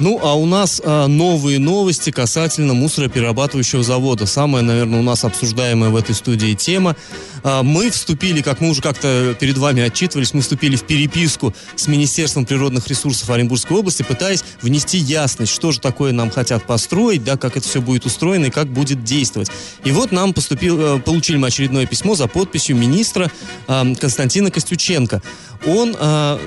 Ну, 0.00 0.18
а 0.22 0.34
у 0.34 0.46
нас 0.46 0.80
а, 0.82 1.06
новые 1.08 1.58
новости 1.58 2.10
касательно 2.10 2.72
мусороперерабатывающего 2.72 3.82
завода. 3.82 4.24
Самая, 4.24 4.62
наверное, 4.62 4.98
у 4.98 5.02
нас 5.02 5.24
обсуждаемая 5.24 5.90
в 5.90 5.96
этой 5.96 6.14
студии 6.14 6.54
тема. 6.54 6.96
А, 7.44 7.62
мы 7.62 7.90
вступили, 7.90 8.40
как 8.40 8.62
мы 8.62 8.70
уже 8.70 8.80
как-то 8.80 9.36
перед 9.38 9.58
вами 9.58 9.82
отчитывались, 9.82 10.32
мы 10.32 10.40
вступили 10.40 10.76
в 10.76 10.84
переписку 10.84 11.54
с 11.76 11.86
Министерством 11.86 12.46
природных 12.46 12.88
ресурсов 12.88 13.28
Оренбургской 13.28 13.76
области, 13.76 14.02
пытаясь 14.02 14.42
внести 14.62 14.96
ясность, 14.96 15.52
что 15.52 15.70
же 15.70 15.80
такое 15.80 16.12
нам 16.12 16.30
хотят 16.30 16.64
построить, 16.64 17.22
да, 17.22 17.36
как 17.36 17.58
это 17.58 17.68
все 17.68 17.82
будет 17.82 18.06
устроено 18.06 18.46
и 18.46 18.50
как 18.50 18.68
будет 18.68 19.04
действовать. 19.04 19.50
И 19.84 19.92
вот 19.92 20.12
нам 20.12 20.32
поступил, 20.32 20.80
э, 20.80 20.98
получили 21.00 21.36
мы 21.36 21.48
очередное 21.48 21.84
письмо 21.84 22.14
за 22.14 22.26
подписью 22.26 22.74
министра 22.74 23.30
а, 23.68 23.86
Константина 24.00 24.50
Костюченко. 24.50 25.20
Он 25.66 25.94
а, 26.00 26.40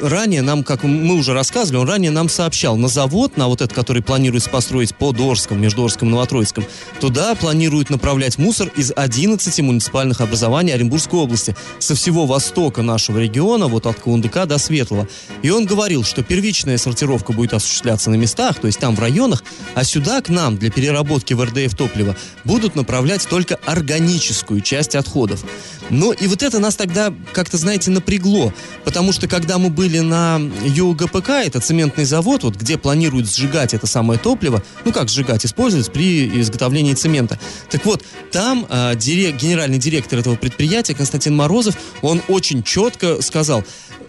ранее 0.00 0.42
нам, 0.42 0.64
как 0.64 0.82
мы 0.82 1.14
уже 1.14 1.32
рассказывали, 1.32 1.80
он 1.80 1.88
ранее 1.88 2.10
нам 2.10 2.28
сообщал, 2.28 2.76
на 2.76 2.88
завод, 2.88 3.36
на 3.36 3.48
вот 3.48 3.60
этот, 3.60 3.74
который 3.74 4.02
планируется 4.02 4.50
построить 4.50 4.94
под 4.94 5.20
Орском, 5.20 5.60
между 5.60 5.84
Орском 5.84 6.08
и 6.08 6.10
Новотроицком, 6.12 6.64
туда 7.00 7.34
планируют 7.34 7.90
направлять 7.90 8.38
мусор 8.38 8.70
из 8.76 8.92
11 8.94 9.60
муниципальных 9.60 10.20
образований 10.20 10.72
Оренбургской 10.72 11.18
области, 11.18 11.56
со 11.78 11.94
всего 11.94 12.26
востока 12.26 12.82
нашего 12.82 13.18
региона, 13.18 13.68
вот 13.68 13.86
от 13.86 13.98
Каундыка 13.98 14.46
до 14.46 14.58
Светлого. 14.58 15.08
И 15.42 15.50
он 15.50 15.66
говорил, 15.66 16.04
что 16.04 16.22
первичная 16.22 16.78
сортировка 16.78 17.32
будет 17.32 17.54
осуществляться 17.54 18.10
на 18.10 18.16
местах, 18.16 18.58
то 18.58 18.66
есть 18.66 18.78
там 18.78 18.94
в 18.94 19.00
районах, 19.00 19.42
а 19.74 19.84
сюда 19.84 20.20
к 20.20 20.28
нам 20.28 20.56
для 20.56 20.70
переработки 20.70 21.34
в 21.34 21.42
РДФ 21.44 21.76
топлива 21.76 22.16
будут 22.44 22.76
направлять 22.76 23.26
только 23.28 23.56
органическую 23.66 24.60
часть 24.60 24.94
отходов. 24.94 25.44
Ну 25.90 26.12
и 26.12 26.26
вот 26.26 26.42
это 26.42 26.58
нас 26.58 26.76
тогда 26.76 27.12
как-то, 27.32 27.56
знаете, 27.56 27.90
напрягло, 27.90 28.52
потому 28.84 29.12
что 29.12 29.26
когда 29.26 29.58
мы 29.58 29.70
были 29.70 30.00
на 30.00 30.40
ЮГПК, 30.64 31.30
это 31.30 31.60
цементный 31.60 32.04
завод, 32.04 32.44
вот 32.44 32.56
где 32.56 32.76
планируют 32.76 33.30
сжигать 33.30 33.74
это 33.74 33.86
самое 33.86 34.18
топливо, 34.18 34.62
ну 34.84 34.92
как 34.92 35.08
сжигать, 35.08 35.46
использовать 35.46 35.90
при 35.92 36.40
изготовлении 36.40 36.94
цемента. 36.94 37.38
Так 37.70 37.84
вот, 37.84 38.04
там 38.32 38.66
а, 38.68 38.94
дирек- 38.94 39.36
генеральный 39.36 39.78
директор 39.78 40.18
этого 40.18 40.36
предприятия 40.36 40.94
Константин 40.94 41.34
Морозов, 41.34 41.76
он 42.02 42.20
очень 42.28 42.62
четко 42.62 43.22
сказал, 43.22 43.64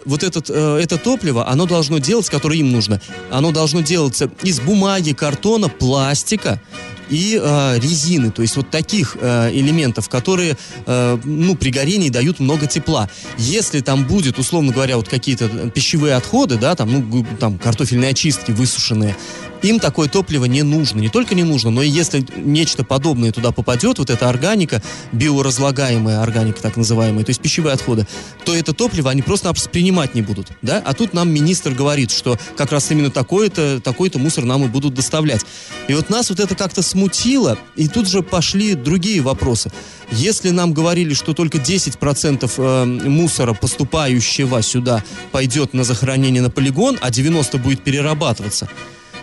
вот 0.05 0.23
этот, 0.23 0.49
э, 0.49 0.79
это 0.81 0.97
топливо, 0.97 1.47
оно 1.47 1.65
должно 1.65 1.99
делаться, 1.99 2.31
которое 2.31 2.57
им 2.57 2.71
нужно, 2.71 3.01
оно 3.29 3.51
должно 3.51 3.81
делаться 3.81 4.31
из 4.43 4.59
бумаги, 4.59 5.13
картона, 5.13 5.69
пластика, 5.69 6.61
и 7.09 7.39
э, 7.41 7.79
резины, 7.79 8.31
то 8.31 8.41
есть 8.41 8.55
вот 8.55 8.69
таких 8.69 9.17
э, 9.19 9.51
элементов, 9.51 10.09
которые, 10.09 10.57
э, 10.85 11.17
ну, 11.23 11.55
при 11.55 11.71
горении 11.71 12.09
дают 12.09 12.39
много 12.39 12.67
тепла. 12.67 13.09
Если 13.37 13.81
там 13.81 14.05
будет, 14.05 14.39
условно 14.39 14.71
говоря, 14.71 14.97
вот 14.97 15.09
какие-то 15.09 15.47
пищевые 15.69 16.15
отходы, 16.15 16.57
да, 16.57 16.75
там, 16.75 16.91
ну, 16.91 17.25
там, 17.39 17.57
картофельные 17.57 18.11
очистки 18.11 18.51
высушенные, 18.51 19.15
им 19.61 19.79
такое 19.79 20.09
топливо 20.09 20.45
не 20.45 20.63
нужно. 20.63 20.99
Не 20.99 21.09
только 21.09 21.35
не 21.35 21.43
нужно, 21.43 21.71
но 21.71 21.81
и 21.81 21.89
если 21.89 22.25
нечто 22.35 22.83
подобное 22.83 23.31
туда 23.31 23.51
попадет, 23.51 23.99
вот 23.99 24.09
эта 24.09 24.29
органика, 24.29 24.81
биоразлагаемая 25.11 26.21
органика 26.21 26.61
так 26.61 26.77
называемая, 26.77 27.23
то 27.23 27.29
есть 27.29 27.41
пищевые 27.41 27.73
отходы, 27.73 28.07
то 28.45 28.55
это 28.55 28.73
топливо 28.73 29.11
они 29.11 29.21
просто-напросто 29.21 29.69
принимать 29.69 30.15
не 30.15 30.21
будут. 30.21 30.47
Да? 30.61 30.81
А 30.85 30.93
тут 30.93 31.13
нам 31.13 31.29
министр 31.29 31.71
говорит, 31.71 32.11
что 32.11 32.37
как 32.57 32.71
раз 32.71 32.91
именно 32.91 33.11
такой-то 33.11 33.79
такой 33.79 34.09
мусор 34.15 34.45
нам 34.45 34.65
и 34.65 34.67
будут 34.67 34.93
доставлять. 34.93 35.45
И 35.87 35.93
вот 35.93 36.09
нас 36.09 36.29
вот 36.29 36.39
это 36.39 36.55
как-то 36.55 36.81
смутило, 36.81 37.57
и 37.75 37.87
тут 37.87 38.07
же 38.07 38.21
пошли 38.21 38.75
другие 38.75 39.21
вопросы. 39.21 39.71
Если 40.11 40.49
нам 40.49 40.73
говорили, 40.73 41.13
что 41.13 41.33
только 41.33 41.59
10% 41.59 42.51
э, 42.57 42.85
мусора, 42.85 43.53
поступающего 43.53 44.61
сюда, 44.61 45.03
пойдет 45.31 45.73
на 45.73 45.83
захоронение 45.83 46.41
на 46.41 46.49
полигон, 46.49 46.97
а 47.01 47.09
90% 47.09 47.57
будет 47.57 47.83
перерабатываться, 47.83 48.67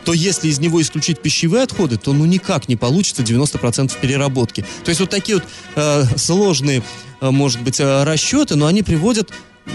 то 0.06 0.12
если 0.12 0.48
из 0.48 0.60
него 0.60 0.80
исключить 0.80 1.20
пищевые 1.20 1.64
отходы, 1.64 1.96
то 1.96 2.12
ну 2.12 2.24
никак 2.26 2.68
не 2.68 2.76
получится 2.76 3.22
90% 3.22 3.92
переработки. 4.00 4.64
То 4.84 4.90
есть 4.90 5.00
вот 5.00 5.10
такие 5.10 5.38
вот 5.38 5.44
э, 5.74 6.04
сложные, 6.16 6.84
э, 7.20 7.30
может 7.30 7.60
быть, 7.62 7.80
э, 7.80 8.04
расчеты, 8.04 8.54
но 8.54 8.66
они 8.66 8.84
приводят 8.84 9.32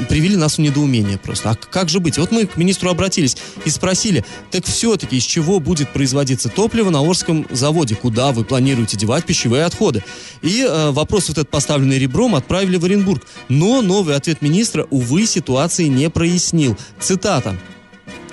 привели 0.08 0.38
нас 0.38 0.58
в 0.58 0.62
недоумение 0.62 1.18
просто. 1.18 1.50
А 1.50 1.56
как 1.56 1.90
же 1.90 2.00
быть? 2.00 2.18
Вот 2.18 2.32
мы 2.32 2.46
к 2.46 2.56
министру 2.56 2.90
обратились 2.90 3.36
и 3.66 3.70
спросили, 3.70 4.24
так 4.50 4.64
все-таки 4.64 5.18
из 5.18 5.24
чего 5.24 5.60
будет 5.60 5.90
производиться 5.90 6.48
топливо 6.48 6.92
на 6.92 7.02
Орском 7.02 7.46
заводе? 7.52 7.96
Куда 7.96 8.32
вы 8.32 8.46
планируете 8.46 8.96
девать 8.96 9.26
пищевые 9.26 9.66
отходы? 9.66 10.02
И 10.42 10.66
э, 10.66 10.92
вопрос 10.92 11.28
вот 11.28 11.40
этот, 11.40 11.50
поставленный 11.50 12.00
ребром, 12.00 12.36
отправили 12.36 12.78
в 12.78 12.86
Оренбург. 12.86 13.28
Но 13.50 13.82
новый 13.82 14.16
ответ 14.16 14.42
министра, 14.42 14.88
увы, 14.90 15.26
ситуации 15.26 15.88
не 15.88 16.10
прояснил. 16.10 16.78
Цитата 17.02 17.58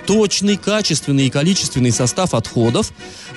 точный, 0.09 0.57
качественный 0.57 1.27
и 1.27 1.31
количественный 1.31 1.93
состав 1.93 2.33
отходов, 2.33 2.93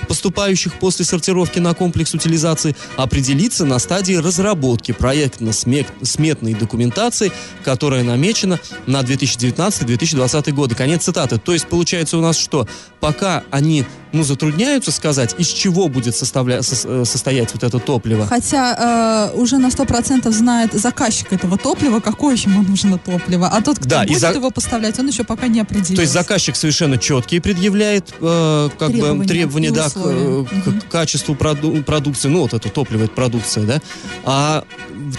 поступающих 0.08 0.74
после 0.74 1.04
сортировки 1.04 1.58
на 1.58 1.74
комплекс 1.74 2.14
утилизации, 2.14 2.76
определится 2.96 3.64
на 3.64 3.78
стадии 3.78 4.14
разработки 4.14 4.92
проектно-сметной 4.92 6.54
документации, 6.54 7.32
которая 7.64 8.02
намечена 8.02 8.60
на 8.86 9.00
2019-2020 9.00 10.52
годы. 10.52 10.74
Конец 10.74 11.04
цитаты. 11.04 11.38
То 11.38 11.52
есть 11.52 11.66
получается 11.66 12.18
у 12.18 12.20
нас 12.20 12.38
что? 12.38 12.66
Пока 13.00 13.42
они 13.50 13.84
ну, 14.12 14.22
затрудняются 14.22 14.92
сказать, 14.92 15.34
из 15.38 15.48
чего 15.48 15.88
будет 15.88 16.14
составля... 16.14 16.62
со... 16.62 17.04
состоять 17.04 17.52
вот 17.54 17.62
это 17.62 17.78
топливо. 17.78 18.26
Хотя 18.26 19.30
э, 19.32 19.36
уже 19.38 19.58
на 19.58 19.68
100% 19.68 20.30
знает 20.30 20.72
заказчик 20.74 21.32
этого 21.32 21.58
топлива, 21.58 22.00
какое 22.00 22.36
ему 22.36 22.62
нужно 22.62 22.98
топливо. 22.98 23.48
А 23.48 23.62
тот, 23.62 23.78
кто 23.78 23.88
Да, 23.88 24.04
будет 24.04 24.20
за- 24.20 24.32
его 24.32 24.50
поставлять, 24.50 24.98
он 24.98 25.08
еще 25.08 25.24
пока 25.24 25.48
не 25.48 25.60
определился. 25.60 25.96
То 25.96 26.02
есть 26.02 26.12
заказчик 26.12 26.56
совершенно 26.56 26.98
четкие 26.98 27.40
предъявляет 27.40 28.12
э, 28.20 28.68
как 28.78 28.88
Требования 28.90 29.18
бы 29.18 29.26
требования 29.26 29.70
да, 29.70 29.88
условия. 30.00 30.44
э, 30.50 30.80
к- 30.80 30.84
к 30.86 30.90
качеству 30.90 31.34
проду- 31.34 31.82
продукции. 31.82 32.28
Ну, 32.28 32.40
вот 32.42 32.54
это 32.54 32.68
топливо, 32.68 33.04
это 33.04 33.12
продукция, 33.14 33.64
да. 33.64 33.80
А 34.24 34.64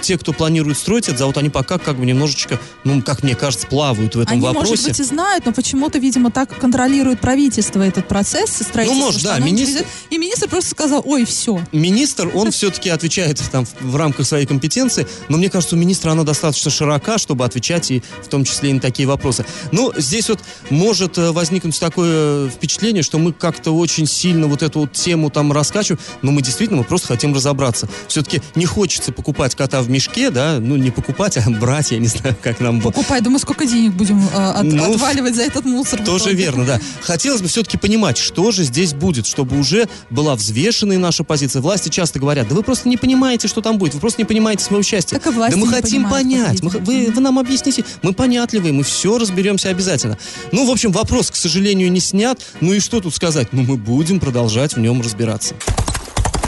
те, 0.04 0.18
кто 0.18 0.34
планирует 0.34 0.78
строить 0.78 1.06
этот 1.06 1.20
завод, 1.20 1.38
они 1.38 1.50
пока 1.50 1.78
как 1.78 1.98
бы 1.98 2.06
немножечко, 2.06 2.60
ну, 2.84 3.02
как 3.02 3.24
мне 3.24 3.36
кажется, 3.36 3.66
плавают 3.68 4.16
в 4.16 4.20
этом 4.20 4.34
Они, 4.34 4.42
вопросе. 4.42 4.70
может 4.70 4.86
быть, 4.86 5.00
и 5.00 5.04
знают, 5.04 5.46
но 5.46 5.54
почему-то, 5.54 5.98
видимо, 5.98 6.30
так 6.30 6.56
контролирует 6.60 7.20
правительство 7.22 7.82
этот 7.82 8.08
процесс 8.08 8.50
строительства. 8.52 9.00
Ну, 9.00 9.06
может, 9.06 9.24
да, 9.24 9.40
министр- 9.40 9.80
ведет. 9.80 9.88
И 10.10 10.18
министр 10.18 10.50
просто 10.50 10.72
сказал, 10.72 11.02
ой, 11.06 11.26
все. 11.26 11.62
Министр, 11.72 12.30
он 12.34 12.52
все-таки 12.52 12.90
отвечает 12.90 13.42
там 13.52 13.66
в, 13.80 13.96
рамках 13.96 14.28
своей 14.28 14.46
компетенции, 14.46 15.08
но 15.30 15.38
мне 15.38 15.50
кажется, 15.50 15.76
у 15.76 15.80
министра 15.80 16.12
она 16.12 16.24
достаточно 16.24 16.70
широка, 16.70 17.18
чтобы 17.18 17.46
отвечать 17.46 17.90
и 17.92 18.04
в 18.22 18.28
том 18.28 18.44
числе 18.44 18.72
и 18.72 18.74
на 18.74 18.80
такие 18.80 19.08
вопросы. 19.08 19.46
Ну, 19.72 19.94
здесь 19.98 20.30
вот 20.30 20.40
может 20.70 21.18
э, 21.18 21.32
возникнуть 21.32 21.80
такое 21.80 22.50
впечатление, 22.50 23.04
что 23.04 23.18
мы 23.20 23.32
как-то 23.32 23.72
очень 23.72 24.06
сильно 24.06 24.48
вот 24.48 24.64
эту 24.64 24.80
вот 24.82 24.94
тему 24.94 25.30
там 25.30 25.52
раскачиваем, 25.52 26.00
но 26.22 26.32
мы 26.32 26.42
действительно 26.42 26.80
мы 26.80 26.84
просто 26.84 27.08
хотим 27.08 27.34
разобраться. 27.34 27.88
Все-таки 28.08 28.42
не 28.56 28.66
хочется 28.66 29.12
покупать 29.14 29.56
кота 29.56 29.82
в 29.82 29.90
мешке, 29.94 30.30
да, 30.30 30.58
ну 30.60 30.76
не 30.76 30.92
покупать, 30.92 31.38
а 31.46 31.50
брать, 31.50 31.92
я 31.92 32.00
не 32.00 32.08
знаю, 32.08 32.36
как 32.42 32.60
нам... 32.60 32.82
Покупай, 32.82 33.22
думаю, 33.22 33.40
сколько 33.40 33.66
денег 33.66 33.94
будем 33.94 34.20
э, 34.34 34.36
от- 34.36 34.64
Ну, 34.64 34.94
отваливать 34.94 35.36
за 35.36 35.44
этот 35.44 35.66
мусор. 35.66 36.04
Тоже 36.04 36.34
верно, 36.34 36.66
да. 36.66 36.80
Хотелось 37.02 37.42
бы 37.42 37.48
все-таки 37.48 37.78
понимать, 37.78 38.18
что 38.18 38.52
же 38.52 38.64
здесь 38.64 38.94
будет, 38.94 39.26
чтобы 39.28 39.58
уже 39.58 39.88
была 40.10 40.36
взвешенная 40.36 40.98
наша 40.98 41.24
позиция. 41.24 41.62
Власти 41.62 41.90
часто 41.90 42.20
говорят, 42.20 42.48
да 42.48 42.56
вы 42.56 42.64
просто 42.64 42.90
не 42.90 42.98
понимаете, 42.98 43.48
что 43.48 43.62
там 43.62 43.78
будет, 43.78 43.94
вы 43.94 44.00
просто 44.00 44.22
не 44.22 44.26
понимаете 44.26 44.64
своего 44.64 44.84
счастья. 44.84 45.18
Так 45.18 45.28
и 45.28 45.36
власти 45.36 45.56
да 45.56 45.62
мы 45.62 45.68
не 45.68 45.74
хотим 45.74 46.04
понимают, 46.10 46.62
понять, 46.62 46.64
мы 46.64 46.70
вы, 46.70 47.12
вы 47.14 47.22
нам 47.22 47.40
объясните, 47.40 47.86
мы 48.02 48.14
понятливые, 48.14 48.74
мы 48.74 48.84
все 48.84 49.18
разберемся 49.18 49.70
обязательно. 49.70 50.18
Ну, 50.52 50.66
в 50.68 50.72
общем, 50.72 50.92
вопрос, 50.92 51.30
к 51.32 51.36
сожалению, 51.36 51.92
не 51.92 52.00
снят. 52.00 52.40
Ну 52.62 52.74
и 52.74 52.80
что 52.80 53.00
тут 53.00 53.16
сказать? 53.16 53.50
Ну, 53.52 53.62
мы 53.64 53.78
будем 53.78 54.20
продолжать 54.20 54.76
в 54.76 54.80
нем 54.80 55.02
разбираться. 55.02 55.56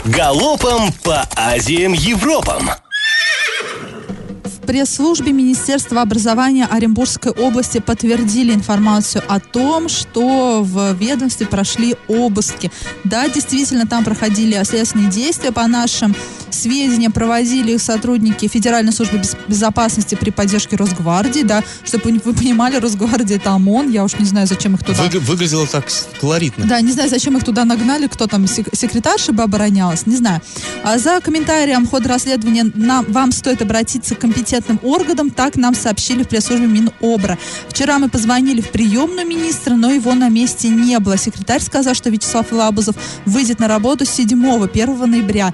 Галопом 0.04 0.92
по 1.02 1.28
Азиям 1.34 1.92
Европам. 1.92 2.70
Пресс-службе 4.66 5.32
Министерства 5.32 6.02
образования 6.02 6.66
Оренбургской 6.66 7.30
области 7.30 7.78
подтвердили 7.78 8.52
информацию 8.52 9.22
о 9.28 9.38
том, 9.38 9.88
что 9.88 10.62
в 10.64 10.92
ведомстве 10.94 11.46
прошли 11.46 11.94
обыски. 12.08 12.72
Да, 13.04 13.28
действительно, 13.28 13.86
там 13.86 14.02
проходили 14.04 14.60
следственные 14.64 15.08
действия. 15.08 15.52
По 15.52 15.68
нашим 15.68 16.16
сведениям, 16.50 17.12
проводили 17.12 17.72
их 17.72 17.82
сотрудники 17.82 18.48
Федеральной 18.48 18.92
службы 18.92 19.18
без- 19.18 19.36
безопасности 19.48 20.14
при 20.14 20.30
поддержке 20.30 20.76
Росгвардии. 20.76 21.42
Да, 21.42 21.62
чтобы 21.84 22.20
вы 22.24 22.32
понимали, 22.34 22.76
Росгвардия 22.76 23.36
это 23.36 23.50
ОМОН. 23.50 23.90
Я 23.90 24.04
уж 24.04 24.14
не 24.18 24.24
знаю, 24.24 24.46
зачем 24.46 24.74
их 24.74 24.84
туда... 24.84 25.02
Выгля- 25.04 25.20
выглядело 25.20 25.66
так 25.66 25.86
колоритно. 26.20 26.66
Да, 26.66 26.80
не 26.80 26.92
знаю, 26.92 27.08
зачем 27.08 27.36
их 27.36 27.44
туда 27.44 27.64
нагнали, 27.64 28.06
кто 28.06 28.26
там, 28.26 28.46
сек- 28.46 28.74
секретарша 28.74 29.32
бы 29.32 29.42
оборонялась, 29.42 30.06
не 30.06 30.16
знаю. 30.16 30.40
А 30.82 30.98
за 30.98 31.20
комментарием 31.20 31.86
хода 31.86 32.08
расследования 32.08 32.70
нам, 32.74 33.04
вам 33.08 33.32
стоит 33.32 33.62
обратиться 33.62 34.14
к 34.14 34.18
компетентным 34.18 34.78
органам, 34.82 35.30
так 35.30 35.56
нам 35.56 35.74
сообщили 35.74 36.22
в 36.22 36.28
пресс-службе 36.28 36.66
Минобра. 36.66 37.38
Вчера 37.68 37.98
мы 37.98 38.08
позвонили 38.08 38.60
в 38.60 38.70
приемную 38.70 39.26
министра, 39.26 39.74
но 39.74 39.90
его 39.90 40.14
на 40.14 40.28
месте 40.28 40.68
не 40.68 40.98
было. 40.98 41.16
Секретарь 41.16 41.60
сказал, 41.62 41.94
что 41.94 42.10
Вячеслав 42.10 42.50
Лабузов 42.52 42.96
выйдет 43.24 43.58
на 43.58 43.68
работу 43.68 44.04
7 44.04 44.26
1 44.64 45.10
ноября. 45.10 45.52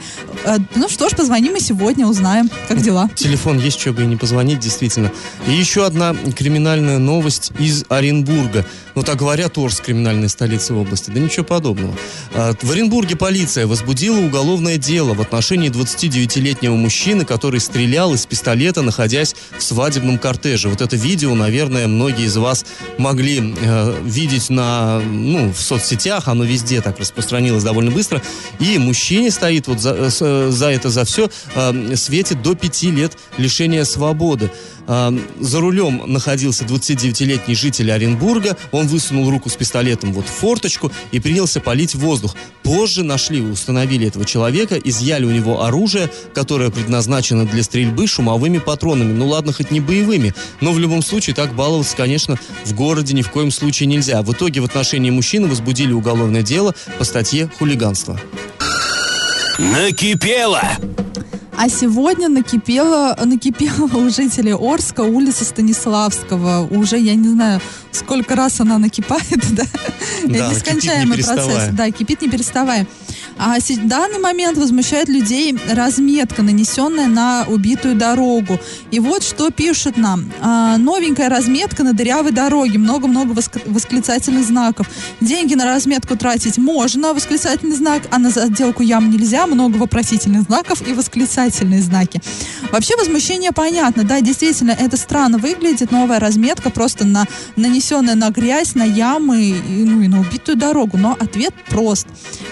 Ну 0.82 0.88
что 0.88 1.08
ж, 1.08 1.14
позвоним 1.14 1.54
и 1.54 1.60
сегодня, 1.60 2.08
узнаем, 2.08 2.50
как 2.66 2.82
дела. 2.82 3.08
Телефон 3.14 3.60
есть, 3.60 3.78
чтобы 3.78 4.02
и 4.02 4.04
не 4.04 4.16
позвонить, 4.16 4.58
действительно. 4.58 5.12
И 5.46 5.52
еще 5.52 5.86
одна 5.86 6.12
криминальная 6.36 6.98
новость 6.98 7.52
из 7.60 7.84
Оренбурга. 7.88 8.66
Ну, 8.94 9.02
так 9.02 9.16
говорят, 9.16 9.56
Орск, 9.56 9.84
криминальная 9.84 10.28
столица 10.28 10.74
области. 10.74 11.10
Да 11.10 11.18
ничего 11.18 11.44
подобного. 11.44 11.94
А, 12.34 12.52
В 12.60 12.70
Оренбурге 12.70 13.16
полиция 13.16 13.66
возбудила 13.66 14.18
уголовное 14.18 14.76
дело 14.76 15.14
в 15.14 15.20
отношении 15.20 15.70
29-летнего 15.70 16.74
мужчины, 16.74 17.24
который 17.24 17.60
стрелял 17.60 18.12
из 18.12 18.26
пистолета, 18.26 18.82
находясь 18.82 19.34
в 19.56 19.62
свадебном 19.62 20.18
кортеже. 20.18 20.68
Вот 20.68 20.82
это 20.82 20.96
видео, 20.96 21.34
наверное, 21.34 21.86
многие 21.88 22.26
из 22.26 22.36
вас 22.36 22.66
могли 22.98 23.54
э, 23.58 23.94
видеть 24.04 24.50
на, 24.50 25.00
ну, 25.00 25.52
в 25.52 25.60
соцсетях. 25.60 26.28
Оно 26.28 26.44
везде 26.44 26.82
так 26.82 26.98
распространилось 26.98 27.64
довольно 27.64 27.90
быстро. 27.90 28.20
И 28.58 28.76
мужчине 28.76 29.30
стоит 29.30 29.68
вот 29.68 29.80
за, 29.80 29.94
э, 29.94 30.10
э, 30.20 30.50
за 30.50 30.70
это, 30.70 30.90
за 30.90 31.04
все, 31.04 31.30
э, 31.54 31.96
светит 31.96 32.42
до 32.42 32.54
пяти 32.54 32.90
лет 32.90 33.16
лишения 33.38 33.84
свободы. 33.84 34.50
А, 34.86 35.14
За 35.40 35.60
рулем 35.60 36.02
находился 36.06 36.64
29-летний 36.64 37.54
житель 37.54 37.92
Оренбурга. 37.92 38.56
Он 38.72 38.86
высунул 38.86 39.30
руку 39.30 39.48
с 39.48 39.54
пистолетом 39.54 40.12
вот 40.12 40.26
в 40.26 40.30
форточку 40.30 40.90
и 41.12 41.20
принялся 41.20 41.60
палить 41.60 41.94
воздух. 41.94 42.34
Позже 42.62 43.04
нашли, 43.04 43.40
установили 43.40 44.08
этого 44.08 44.24
человека, 44.24 44.76
изъяли 44.76 45.24
у 45.24 45.30
него 45.30 45.64
оружие, 45.64 46.10
которое 46.34 46.70
предназначено 46.70 47.46
для 47.46 47.62
стрельбы 47.62 48.06
шумовыми 48.06 48.58
патронами. 48.58 49.12
Ну 49.12 49.28
ладно, 49.28 49.52
хоть 49.52 49.70
не 49.70 49.80
боевыми, 49.80 50.34
но 50.60 50.72
в 50.72 50.78
любом 50.78 51.02
случае 51.02 51.34
так 51.34 51.54
баловаться, 51.54 51.96
конечно, 51.96 52.38
в 52.64 52.74
городе 52.74 53.14
ни 53.14 53.22
в 53.22 53.30
коем 53.30 53.50
случае 53.50 53.86
нельзя. 53.86 54.22
В 54.22 54.32
итоге 54.32 54.60
в 54.60 54.64
отношении 54.64 55.10
мужчины 55.10 55.48
возбудили 55.48 55.92
уголовное 55.92 56.42
дело 56.42 56.74
по 56.98 57.04
статье 57.04 57.48
«Хулиганство». 57.58 58.20
Накипело! 59.58 60.62
А 61.56 61.68
сегодня 61.68 62.28
накипело, 62.28 63.16
накипело 63.22 63.86
у 63.94 64.08
жителей 64.08 64.54
Орска 64.54 65.02
улица 65.02 65.44
Станиславского. 65.44 66.66
Уже, 66.70 66.98
я 66.98 67.14
не 67.14 67.28
знаю, 67.28 67.60
сколько 67.90 68.34
раз 68.34 68.60
она 68.60 68.78
накипает, 68.78 69.40
да? 69.54 69.64
Да, 70.26 70.48
Нескончаемый 70.50 71.18
кипит 71.18 71.28
не 71.28 71.34
процесс. 71.34 71.68
Да, 71.72 71.90
кипит 71.90 72.22
не 72.22 72.28
переставая. 72.28 72.86
А 73.38 73.58
в 73.58 73.88
данный 73.88 74.18
момент 74.18 74.58
возмущает 74.58 75.08
людей 75.08 75.56
разметка, 75.70 76.42
нанесенная 76.42 77.06
на 77.06 77.44
убитую 77.48 77.94
дорогу. 77.94 78.58
И 78.90 79.00
вот 79.00 79.22
что 79.22 79.50
пишет 79.50 79.96
нам. 79.96 80.30
А, 80.40 80.76
новенькая 80.76 81.28
разметка 81.28 81.82
на 81.82 81.92
дырявой 81.92 82.32
дороге. 82.32 82.78
Много-много 82.78 83.34
восклицательных 83.66 84.44
знаков. 84.44 84.88
Деньги 85.20 85.54
на 85.54 85.64
разметку 85.64 86.16
тратить 86.16 86.58
можно, 86.58 87.14
восклицательный 87.14 87.76
знак, 87.76 88.02
а 88.10 88.18
на 88.18 88.28
отделку 88.28 88.82
ям 88.82 89.10
нельзя. 89.10 89.46
Много 89.46 89.76
вопросительных 89.76 90.42
знаков 90.42 90.86
и 90.86 90.92
восклицательные 90.92 91.82
знаки. 91.82 92.20
Вообще 92.70 92.96
возмущение 92.96 93.52
понятно. 93.52 94.04
Да, 94.04 94.20
действительно, 94.20 94.72
это 94.72 94.96
странно 94.96 95.38
выглядит. 95.38 95.90
Новая 95.90 96.20
разметка 96.20 96.70
просто 96.70 97.04
на, 97.04 97.26
нанесенная 97.56 98.14
на 98.14 98.30
грязь, 98.30 98.74
на 98.74 98.84
ямы 98.84 99.42
и, 99.42 99.84
ну, 99.84 100.00
и 100.00 100.08
на 100.08 100.20
убитую 100.20 100.56
дорогу. 100.56 100.96
Но 100.96 101.16
ответ 101.18 101.54
прост. 101.68 102.06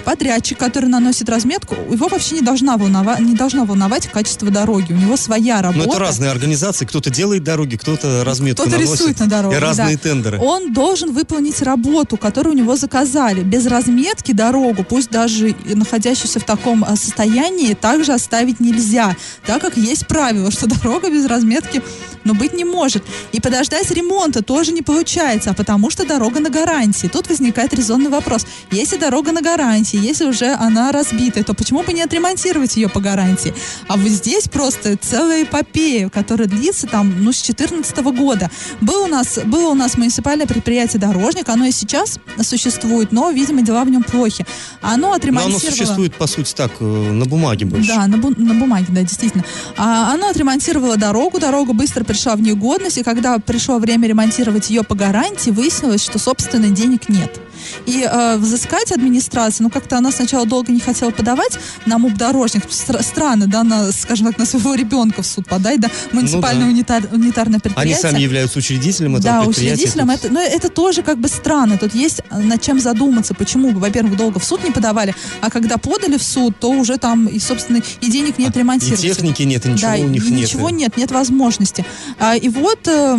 Подрядчик, 0.05 0.63
который 0.71 0.89
наносит 0.89 1.29
разметку, 1.29 1.75
его 1.91 2.07
вообще 2.07 2.37
не, 2.37 2.43
должна 2.43 2.77
волновать, 2.77 3.19
не 3.19 3.35
должно 3.35 3.65
волновать 3.65 4.07
качество 4.07 4.49
дороги. 4.51 4.93
У 4.93 4.97
него 4.97 5.17
своя 5.17 5.61
работа. 5.61 5.85
Но 5.85 5.93
это 5.93 5.99
разные 5.99 6.31
организации. 6.31 6.85
Кто-то 6.85 7.11
делает 7.11 7.43
дороги, 7.43 7.75
кто-то 7.75 8.23
разметку 8.25 8.63
кто-то 8.63 8.79
наносит. 8.79 9.01
рисует 9.01 9.19
на 9.19 9.27
дороге. 9.27 9.57
И 9.57 9.59
разные 9.59 9.97
да. 9.97 10.03
тендеры. 10.03 10.39
Он 10.39 10.73
должен 10.73 11.13
выполнить 11.13 11.61
работу, 11.63 12.17
которую 12.17 12.55
у 12.55 12.57
него 12.57 12.77
заказали. 12.77 13.43
Без 13.43 13.67
разметки 13.67 14.31
дорогу, 14.31 14.85
пусть 14.85 15.11
даже 15.11 15.57
находящуюся 15.65 16.39
в 16.39 16.45
таком 16.45 16.85
а, 16.85 16.95
состоянии, 16.95 17.75
также 17.75 18.13
оставить 18.13 18.61
нельзя, 18.61 19.17
так 19.45 19.61
как 19.61 19.77
есть 19.77 20.07
правило, 20.07 20.53
что 20.53 20.67
дорога 20.83 21.11
без 21.11 21.27
разметки 21.27 21.83
но 22.25 22.35
быть 22.35 22.53
не 22.53 22.65
может. 22.65 23.03
И 23.33 23.41
подождать 23.41 23.91
ремонта 23.91 24.43
тоже 24.43 24.73
не 24.73 24.83
получается, 24.83 25.51
а 25.51 25.55
потому 25.55 25.91
что 25.91 26.07
дорога 26.07 26.41
на 26.41 26.51
гарантии. 26.51 27.07
Тут 27.07 27.29
возникает 27.29 27.75
резонный 27.75 28.11
вопрос. 28.11 28.47
Если 28.71 28.97
дорога 28.97 29.33
на 29.33 29.43
гарантии, 29.43 29.99
если 29.99 30.27
уже 30.27 30.53
она 30.55 30.93
разбитая, 30.93 31.45
то 31.45 31.55
почему 31.55 31.83
бы 31.83 31.93
не 31.93 32.03
отремонтировать 32.03 32.77
ее 32.77 32.89
по 32.89 33.01
гарантии? 33.01 33.55
А 33.89 33.97
вот 33.97 34.09
здесь 34.11 34.49
просто 34.49 34.97
целая 34.97 35.45
эпопея, 35.45 36.09
которая 36.09 36.49
длится 36.49 36.87
там, 36.87 37.23
ну, 37.23 37.33
с 37.33 37.43
2014 37.43 37.97
года. 38.17 38.51
Был 38.81 39.05
у 39.05 39.07
нас, 39.07 39.39
было 39.45 39.71
у 39.71 39.75
нас 39.75 39.97
муниципальное 39.97 40.47
предприятие 40.47 41.01
«Дорожник», 41.01 41.49
оно 41.49 41.65
и 41.65 41.73
сейчас 41.73 42.19
существует, 42.43 43.13
но, 43.13 43.31
видимо, 43.31 43.63
дела 43.63 43.85
в 43.85 43.91
нем 43.91 44.03
плохи. 44.03 44.47
Оно 44.81 45.13
отремонтировало... 45.13 45.61
Но 45.61 45.67
оно 45.67 45.77
существует, 45.77 46.15
по 46.15 46.27
сути, 46.27 46.55
так, 46.55 46.73
э, 46.81 46.85
на 46.85 47.25
бумаге 47.25 47.67
больше. 47.67 47.89
Да, 47.89 48.07
на, 48.07 48.17
бу- 48.17 48.39
на 48.39 48.55
бумаге, 48.55 48.87
да, 48.89 49.03
действительно. 49.03 49.45
А, 49.77 50.13
оно 50.15 50.29
отремонтировало 50.29 50.97
дорогу, 50.97 51.39
дорога 51.39 51.73
быстро 51.73 52.05
пришла 52.11 52.35
в 52.35 52.43
негодность, 52.43 52.99
и 52.99 53.05
когда 53.05 53.39
пришло 53.39 53.79
время 53.79 54.09
ремонтировать 54.09 54.69
ее 54.69 54.83
по 54.83 54.97
гарантии, 54.97 55.51
выяснилось, 55.51 56.03
что, 56.03 56.19
собственно, 56.19 56.69
денег 56.69 57.09
нет. 57.09 57.41
И 57.87 58.07
э, 58.11 58.37
взыскать 58.37 58.93
администрация, 58.93 59.65
ну 59.65 59.71
как-то 59.71 59.99
она 59.99 60.11
сначала 60.13 60.47
долго 60.47 60.73
не 60.73 60.81
хотела 60.81 61.11
подавать 61.11 61.59
на 61.87 61.99
МУП 61.99 62.15
дорожник. 62.15 62.65
Стр- 62.71 63.03
странно, 63.03 63.47
да, 63.47 63.65
на, 63.65 63.93
скажем 63.93 64.29
так, 64.29 64.39
на 64.39 64.47
своего 64.47 64.75
ребенка 64.75 65.23
в 65.23 65.27
суд 65.27 65.49
подать, 65.49 65.81
да, 65.81 65.89
муниципальное 66.13 66.67
ну, 66.67 66.71
да. 66.71 66.75
Унитар, 66.75 67.03
унитарное 67.13 67.61
предприятие. 67.61 67.97
Они 67.97 68.03
сами 68.03 68.21
являются 68.21 68.59
учредителем 68.59 69.17
этого 69.17 69.41
да, 69.41 69.45
предприятия. 69.45 69.77
Да, 69.77 69.83
учредителем. 69.83 70.11
Это, 70.11 70.33
но 70.33 70.41
это 70.41 70.69
тоже 70.69 71.03
как 71.03 71.19
бы 71.19 71.29
странно. 71.29 71.79
Тут 71.79 71.95
есть 71.95 72.21
э, 72.31 72.39
над 72.39 72.63
чем 72.63 72.81
задуматься. 72.81 73.35
Почему, 73.35 73.71
во-первых, 73.71 74.17
долго 74.17 74.39
в 74.39 74.45
суд 74.45 74.65
не 74.65 74.71
подавали, 74.71 75.15
а 75.41 75.51
когда 75.51 75.77
подали 75.77 76.17
в 76.17 76.23
суд, 76.23 76.59
то 76.59 76.71
уже 76.71 76.99
там 76.99 77.27
и, 77.27 77.39
собственно, 77.39 77.83
и 78.01 78.11
денег 78.11 78.39
нет 78.39 78.57
а, 78.57 78.59
ремонтировать. 78.59 79.05
И 79.05 79.09
техники 79.09 79.43
нет, 79.43 79.67
и 79.67 79.71
ничего 79.71 79.91
да, 79.91 79.99
у 79.99 80.09
них 80.09 80.27
и 80.27 80.31
нет. 80.31 80.41
ничего 80.41 80.71
нет, 80.71 80.97
нет 80.97 81.11
возможности. 81.11 81.85
А, 82.19 82.37
и 82.37 82.49
вот 82.49 82.87
э, 82.87 83.19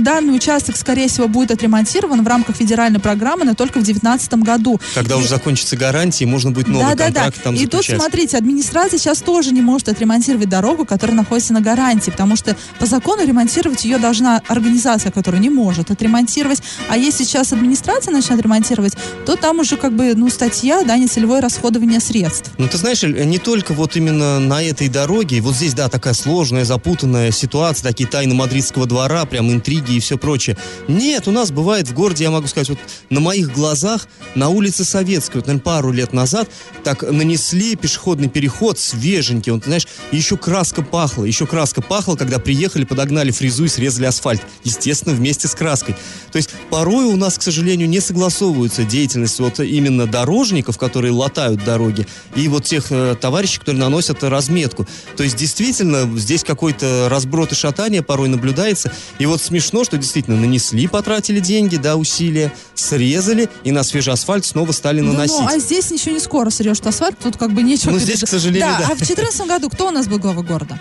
данный 0.00 0.34
участок, 0.34 0.76
скорее 0.76 1.08
всего, 1.08 1.28
будет 1.28 1.50
отремонтирован 1.50 2.22
в 2.22 2.26
рамках 2.26 2.56
федеральной 2.56 3.00
программы, 3.00 3.44
но 3.44 3.54
только 3.54 3.78
в 3.78 3.82
2019 3.84 4.34
году. 4.34 4.80
Когда 4.94 5.14
и... 5.14 5.18
уже 5.18 5.28
закончится 5.28 5.76
гарантия, 5.76 6.26
можно 6.26 6.50
будет 6.50 6.68
новый 6.68 6.94
да, 6.94 7.04
контракт 7.04 7.36
да, 7.36 7.36
да. 7.36 7.42
там 7.42 7.54
И 7.54 7.64
заключать. 7.64 7.86
тут, 7.86 7.96
смотрите, 7.96 8.36
администрация 8.36 8.98
сейчас 8.98 9.20
тоже 9.20 9.52
не 9.52 9.62
может 9.62 9.88
отремонтировать 9.88 10.48
дорогу, 10.48 10.84
которая 10.84 11.16
находится 11.16 11.52
на 11.52 11.60
гарантии, 11.60 12.10
потому 12.10 12.36
что 12.36 12.56
по 12.78 12.86
закону 12.86 13.24
ремонтировать 13.24 13.84
ее 13.84 13.98
должна 13.98 14.42
организация, 14.48 15.10
которая 15.12 15.40
не 15.40 15.50
может 15.50 15.90
отремонтировать. 15.90 16.62
А 16.88 16.96
если 16.96 17.24
сейчас 17.24 17.52
администрация 17.52 18.12
начнет 18.12 18.40
ремонтировать, 18.40 18.94
то 19.26 19.36
там 19.36 19.60
уже 19.60 19.76
как 19.76 19.94
бы, 19.94 20.14
ну, 20.14 20.28
статья, 20.28 20.82
да, 20.84 20.96
нецелевое 20.96 21.40
расходование 21.40 22.00
средств. 22.00 22.50
Ну, 22.58 22.68
ты 22.68 22.78
знаешь, 22.78 23.02
не 23.02 23.38
только 23.38 23.74
вот 23.74 23.96
именно 23.96 24.40
на 24.40 24.62
этой 24.62 24.88
дороге, 24.88 25.40
вот 25.40 25.54
здесь, 25.54 25.74
да, 25.74 25.88
такая 25.88 26.14
сложная, 26.14 26.64
запутанная 26.64 27.30
ситуация, 27.30 27.88
такие 27.88 28.08
тайны 28.08 28.34
мадридского 28.34 28.86
двора, 28.86 29.24
прям 29.24 29.50
интриги 29.52 29.83
и 29.92 30.00
все 30.00 30.18
прочее. 30.18 30.56
Нет, 30.88 31.28
у 31.28 31.30
нас 31.30 31.50
бывает 31.50 31.88
в 31.88 31.94
городе, 31.94 32.24
я 32.24 32.30
могу 32.30 32.46
сказать, 32.46 32.68
вот 32.68 32.78
на 33.10 33.20
моих 33.20 33.52
глазах 33.52 34.08
на 34.34 34.48
улице 34.48 34.84
Советской, 34.84 35.36
вот, 35.36 35.46
наверное, 35.46 35.64
пару 35.64 35.92
лет 35.92 36.12
назад, 36.12 36.48
так 36.82 37.02
нанесли 37.02 37.76
пешеходный 37.76 38.28
переход 38.28 38.78
свеженький, 38.78 39.52
он, 39.52 39.62
знаешь, 39.64 39.86
еще 40.12 40.36
краска 40.36 40.82
пахла, 40.82 41.24
еще 41.24 41.46
краска 41.46 41.82
пахла, 41.82 42.16
когда 42.16 42.38
приехали, 42.38 42.84
подогнали 42.84 43.30
фрезу 43.30 43.64
и 43.64 43.68
срезали 43.68 44.06
асфальт, 44.06 44.42
естественно, 44.62 45.14
вместе 45.14 45.48
с 45.48 45.54
краской. 45.54 45.94
То 46.32 46.36
есть 46.36 46.50
порой 46.70 47.04
у 47.04 47.16
нас, 47.16 47.38
к 47.38 47.42
сожалению, 47.42 47.88
не 47.88 48.00
согласовывается 48.00 48.84
деятельность 48.84 49.38
вот 49.40 49.60
именно 49.60 50.06
дорожников, 50.06 50.78
которые 50.78 51.12
латают 51.12 51.64
дороги, 51.64 52.06
и 52.36 52.48
вот 52.48 52.64
тех 52.64 52.86
э, 52.90 53.16
товарищей, 53.20 53.58
которые 53.58 53.80
наносят 53.80 54.22
разметку. 54.22 54.86
То 55.16 55.22
есть 55.22 55.36
действительно 55.36 56.18
здесь 56.18 56.44
какой-то 56.44 57.08
разброд 57.10 57.52
и 57.52 57.54
шатание 57.54 58.02
порой 58.02 58.28
наблюдается, 58.28 58.92
и 59.18 59.26
вот 59.26 59.40
смешно, 59.40 59.73
что 59.82 59.98
действительно 59.98 60.36
нанесли, 60.36 60.86
потратили 60.86 61.40
деньги, 61.40 61.76
да, 61.76 61.96
усилия, 61.96 62.52
срезали, 62.74 63.48
и 63.64 63.72
на 63.72 63.82
свежий 63.82 64.12
асфальт 64.12 64.44
снова 64.44 64.70
стали 64.70 65.00
наносить. 65.00 65.36
Ну, 65.36 65.42
ну, 65.42 65.48
а 65.48 65.58
здесь 65.58 65.90
ничего 65.90 66.12
не 66.12 66.20
скоро 66.20 66.50
срежь 66.50 66.80
асфальт, 66.80 67.18
тут 67.18 67.36
как 67.36 67.52
бы 67.52 67.62
нечего. 67.62 67.90
Ну, 67.90 67.98
здесь, 67.98 68.20
к 68.20 68.28
сожалению, 68.28 68.68
да. 68.78 68.78
да. 68.78 68.84
А 68.92 68.94
в 68.94 68.98
2014 68.98 69.46
году 69.48 69.70
кто 69.70 69.88
у 69.88 69.90
нас 69.90 70.06
был 70.06 70.18
глава 70.18 70.42
города? 70.42 70.78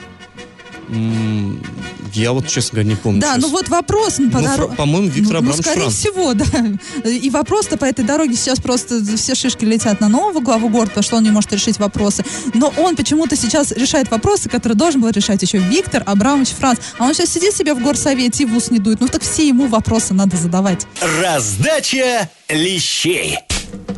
Я 2.14 2.32
вот, 2.32 2.48
честно 2.48 2.78
говоря, 2.78 2.90
не 2.90 2.96
помню. 2.96 3.22
Да, 3.22 3.34
сейчас. 3.34 3.42
ну 3.42 3.50
вот 3.50 3.70
вопрос 3.70 4.16
по 4.16 4.22
ну, 4.22 4.44
дороге. 4.44 4.76
По-моему, 4.76 5.08
Виктор 5.08 5.34
ну, 5.34 5.40
Абрамович 5.40 5.58
ну, 5.58 5.64
скорее 5.64 5.82
Франк. 5.82 5.94
всего, 5.94 6.34
да. 6.34 7.10
И 7.10 7.30
вопрос-то 7.30 7.78
по 7.78 7.86
этой 7.86 8.06
дороге 8.06 8.36
сейчас 8.36 8.60
просто 8.60 9.04
все 9.18 9.36
шишки 9.36 9.66
летят 9.66 10.00
на 10.00 10.10
нового 10.10 10.40
главу 10.40 10.70
города, 10.70 10.90
потому 10.90 11.04
что 11.04 11.18
он 11.18 11.24
не 11.24 11.32
может 11.32 11.52
решить 11.54 11.80
вопросы. 11.80 12.24
Но 12.54 12.74
он 12.78 12.96
почему-то 12.96 13.36
сейчас 13.36 13.72
решает 13.72 14.12
вопросы, 14.12 14.50
которые 14.50 14.78
должен 14.78 15.02
был 15.02 15.10
решать 15.10 15.42
еще 15.42 15.58
Виктор 15.58 16.04
Абрамович 16.06 16.50
Франц. 16.50 16.80
А 16.98 17.06
он 17.06 17.14
сейчас 17.14 17.30
сидит 17.30 17.56
себе 17.56 17.74
в 17.74 17.82
горсовете 17.82 18.44
и 18.44 18.46
в 18.46 18.56
ус 18.56 18.72
не 18.72 18.80
дует. 18.80 19.00
Ну 19.00 19.08
так 19.08 19.22
все 19.22 19.48
ему 19.48 19.68
вопросы 19.68 20.14
надо 20.14 20.38
задавать. 20.38 20.88
Раздача 21.22 22.30
лещей. 22.50 23.38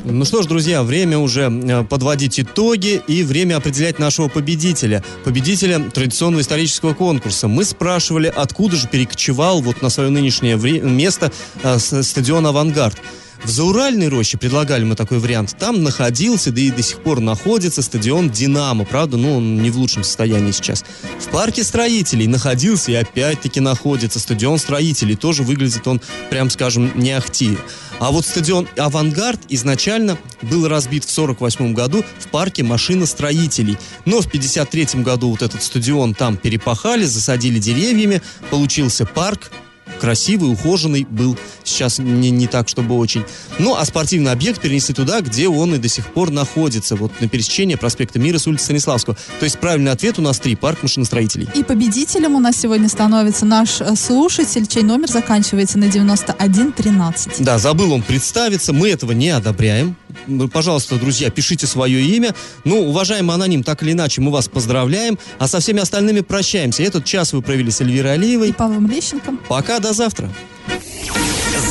Ну 0.07 0.23
что 0.23 0.43
ж, 0.43 0.45
друзья, 0.45 0.83
время 0.83 1.17
уже 1.17 1.49
э, 1.49 1.83
подводить 1.83 2.39
итоги 2.39 3.01
и 3.07 3.23
время 3.23 3.57
определять 3.57 3.97
нашего 3.97 4.27
победителя. 4.27 5.03
Победителя 5.23 5.79
традиционного 5.79 6.41
исторического 6.41 6.93
конкурса. 6.93 7.47
Мы 7.47 7.65
спрашивали, 7.65 8.31
откуда 8.33 8.75
же 8.75 8.87
перекочевал 8.87 9.61
вот 9.61 9.81
на 9.81 9.89
свое 9.89 10.11
нынешнее 10.11 10.57
место 10.57 11.31
э, 11.63 11.79
стадион 11.79 12.45
«Авангард». 12.45 13.01
В 13.45 13.49
Зауральной 13.49 14.07
роще 14.07 14.39
предлагали 14.39 14.83
мы 14.83 14.95
такой 14.95 15.19
вариант. 15.19 15.55
Там 15.59 15.83
находился, 15.83 16.51
да 16.51 16.61
и 16.61 16.71
до 16.71 16.81
сих 16.81 17.03
пор 17.03 17.19
находится 17.19 17.83
стадион 17.83 18.31
«Динамо». 18.31 18.85
Правда, 18.85 19.17
ну, 19.17 19.37
он 19.37 19.61
не 19.61 19.69
в 19.69 19.77
лучшем 19.77 20.03
состоянии 20.03 20.49
сейчас. 20.51 20.83
В 21.19 21.29
парке 21.29 21.63
строителей 21.63 22.25
находился 22.25 22.91
и 22.91 22.95
опять-таки 22.95 23.59
находится 23.59 24.19
стадион 24.19 24.57
строителей. 24.57 25.15
Тоже 25.15 25.43
выглядит 25.43 25.87
он, 25.87 26.01
прям 26.31 26.49
скажем, 26.49 26.91
не 26.95 27.11
ахти. 27.11 27.55
А 27.99 28.09
вот 28.09 28.25
стадион 28.25 28.67
«Авангард» 28.77 29.39
изначально 29.49 30.17
был 30.41 30.67
разбит 30.67 31.05
в 31.05 31.11
48 31.11 31.75
году 31.75 32.03
в 32.17 32.27
парке 32.29 32.63
машиностроителей. 32.63 33.77
Но 34.05 34.21
в 34.21 34.29
53 34.29 35.03
году 35.03 35.29
вот 35.29 35.43
этот 35.43 35.61
стадион 35.61 36.15
там 36.15 36.35
перепахали, 36.35 37.05
засадили 37.05 37.59
деревьями, 37.59 38.23
получился 38.49 39.05
парк, 39.05 39.51
красивый, 39.99 40.51
ухоженный 40.51 41.05
был. 41.09 41.37
Сейчас 41.63 41.99
не, 41.99 42.29
не 42.29 42.47
так, 42.47 42.67
чтобы 42.67 42.97
очень. 42.97 43.23
Ну, 43.59 43.75
а 43.75 43.85
спортивный 43.85 44.31
объект 44.31 44.61
перенесли 44.61 44.93
туда, 44.93 45.21
где 45.21 45.47
он 45.47 45.75
и 45.75 45.77
до 45.77 45.87
сих 45.87 46.07
пор 46.07 46.31
находится. 46.31 46.95
Вот 46.95 47.11
на 47.21 47.27
пересечении 47.27 47.75
проспекта 47.75 48.19
Мира 48.19 48.37
с 48.37 48.47
улицы 48.47 48.65
Станиславского. 48.65 49.17
То 49.39 49.43
есть 49.43 49.59
правильный 49.59 49.91
ответ 49.91 50.19
у 50.19 50.21
нас 50.21 50.39
три. 50.39 50.55
Парк 50.55 50.83
машиностроителей. 50.83 51.47
И 51.53 51.63
победителем 51.63 52.35
у 52.35 52.39
нас 52.39 52.57
сегодня 52.57 52.87
становится 52.87 53.45
наш 53.45 53.81
э, 53.81 53.95
слушатель, 53.95 54.67
чей 54.67 54.83
номер 54.83 55.09
заканчивается 55.09 55.77
на 55.77 55.87
9113. 55.87 57.43
Да, 57.43 57.57
забыл 57.57 57.93
он 57.93 58.01
представиться. 58.01 58.73
Мы 58.73 58.89
этого 58.89 59.11
не 59.11 59.29
одобряем. 59.29 59.95
Пожалуйста, 60.51 60.97
друзья, 60.97 61.29
пишите 61.29 61.67
свое 61.67 62.01
имя. 62.01 62.33
Ну, 62.63 62.89
уважаемый 62.89 63.33
аноним, 63.33 63.63
так 63.63 63.83
или 63.83 63.91
иначе, 63.91 64.21
мы 64.21 64.31
вас 64.31 64.47
поздравляем. 64.47 65.17
А 65.39 65.47
со 65.47 65.59
всеми 65.59 65.79
остальными 65.79 66.21
прощаемся. 66.21 66.83
Этот 66.83 67.05
час 67.05 67.33
вы 67.33 67.41
провели 67.41 67.71
с 67.71 67.81
Эльвирой 67.81 68.13
Алиевой. 68.13 68.49
И 68.49 68.53
Павлом 68.53 68.87
Лещенко. 68.87 69.33
Пока, 69.47 69.79
до 69.79 69.93
завтра. 69.93 70.29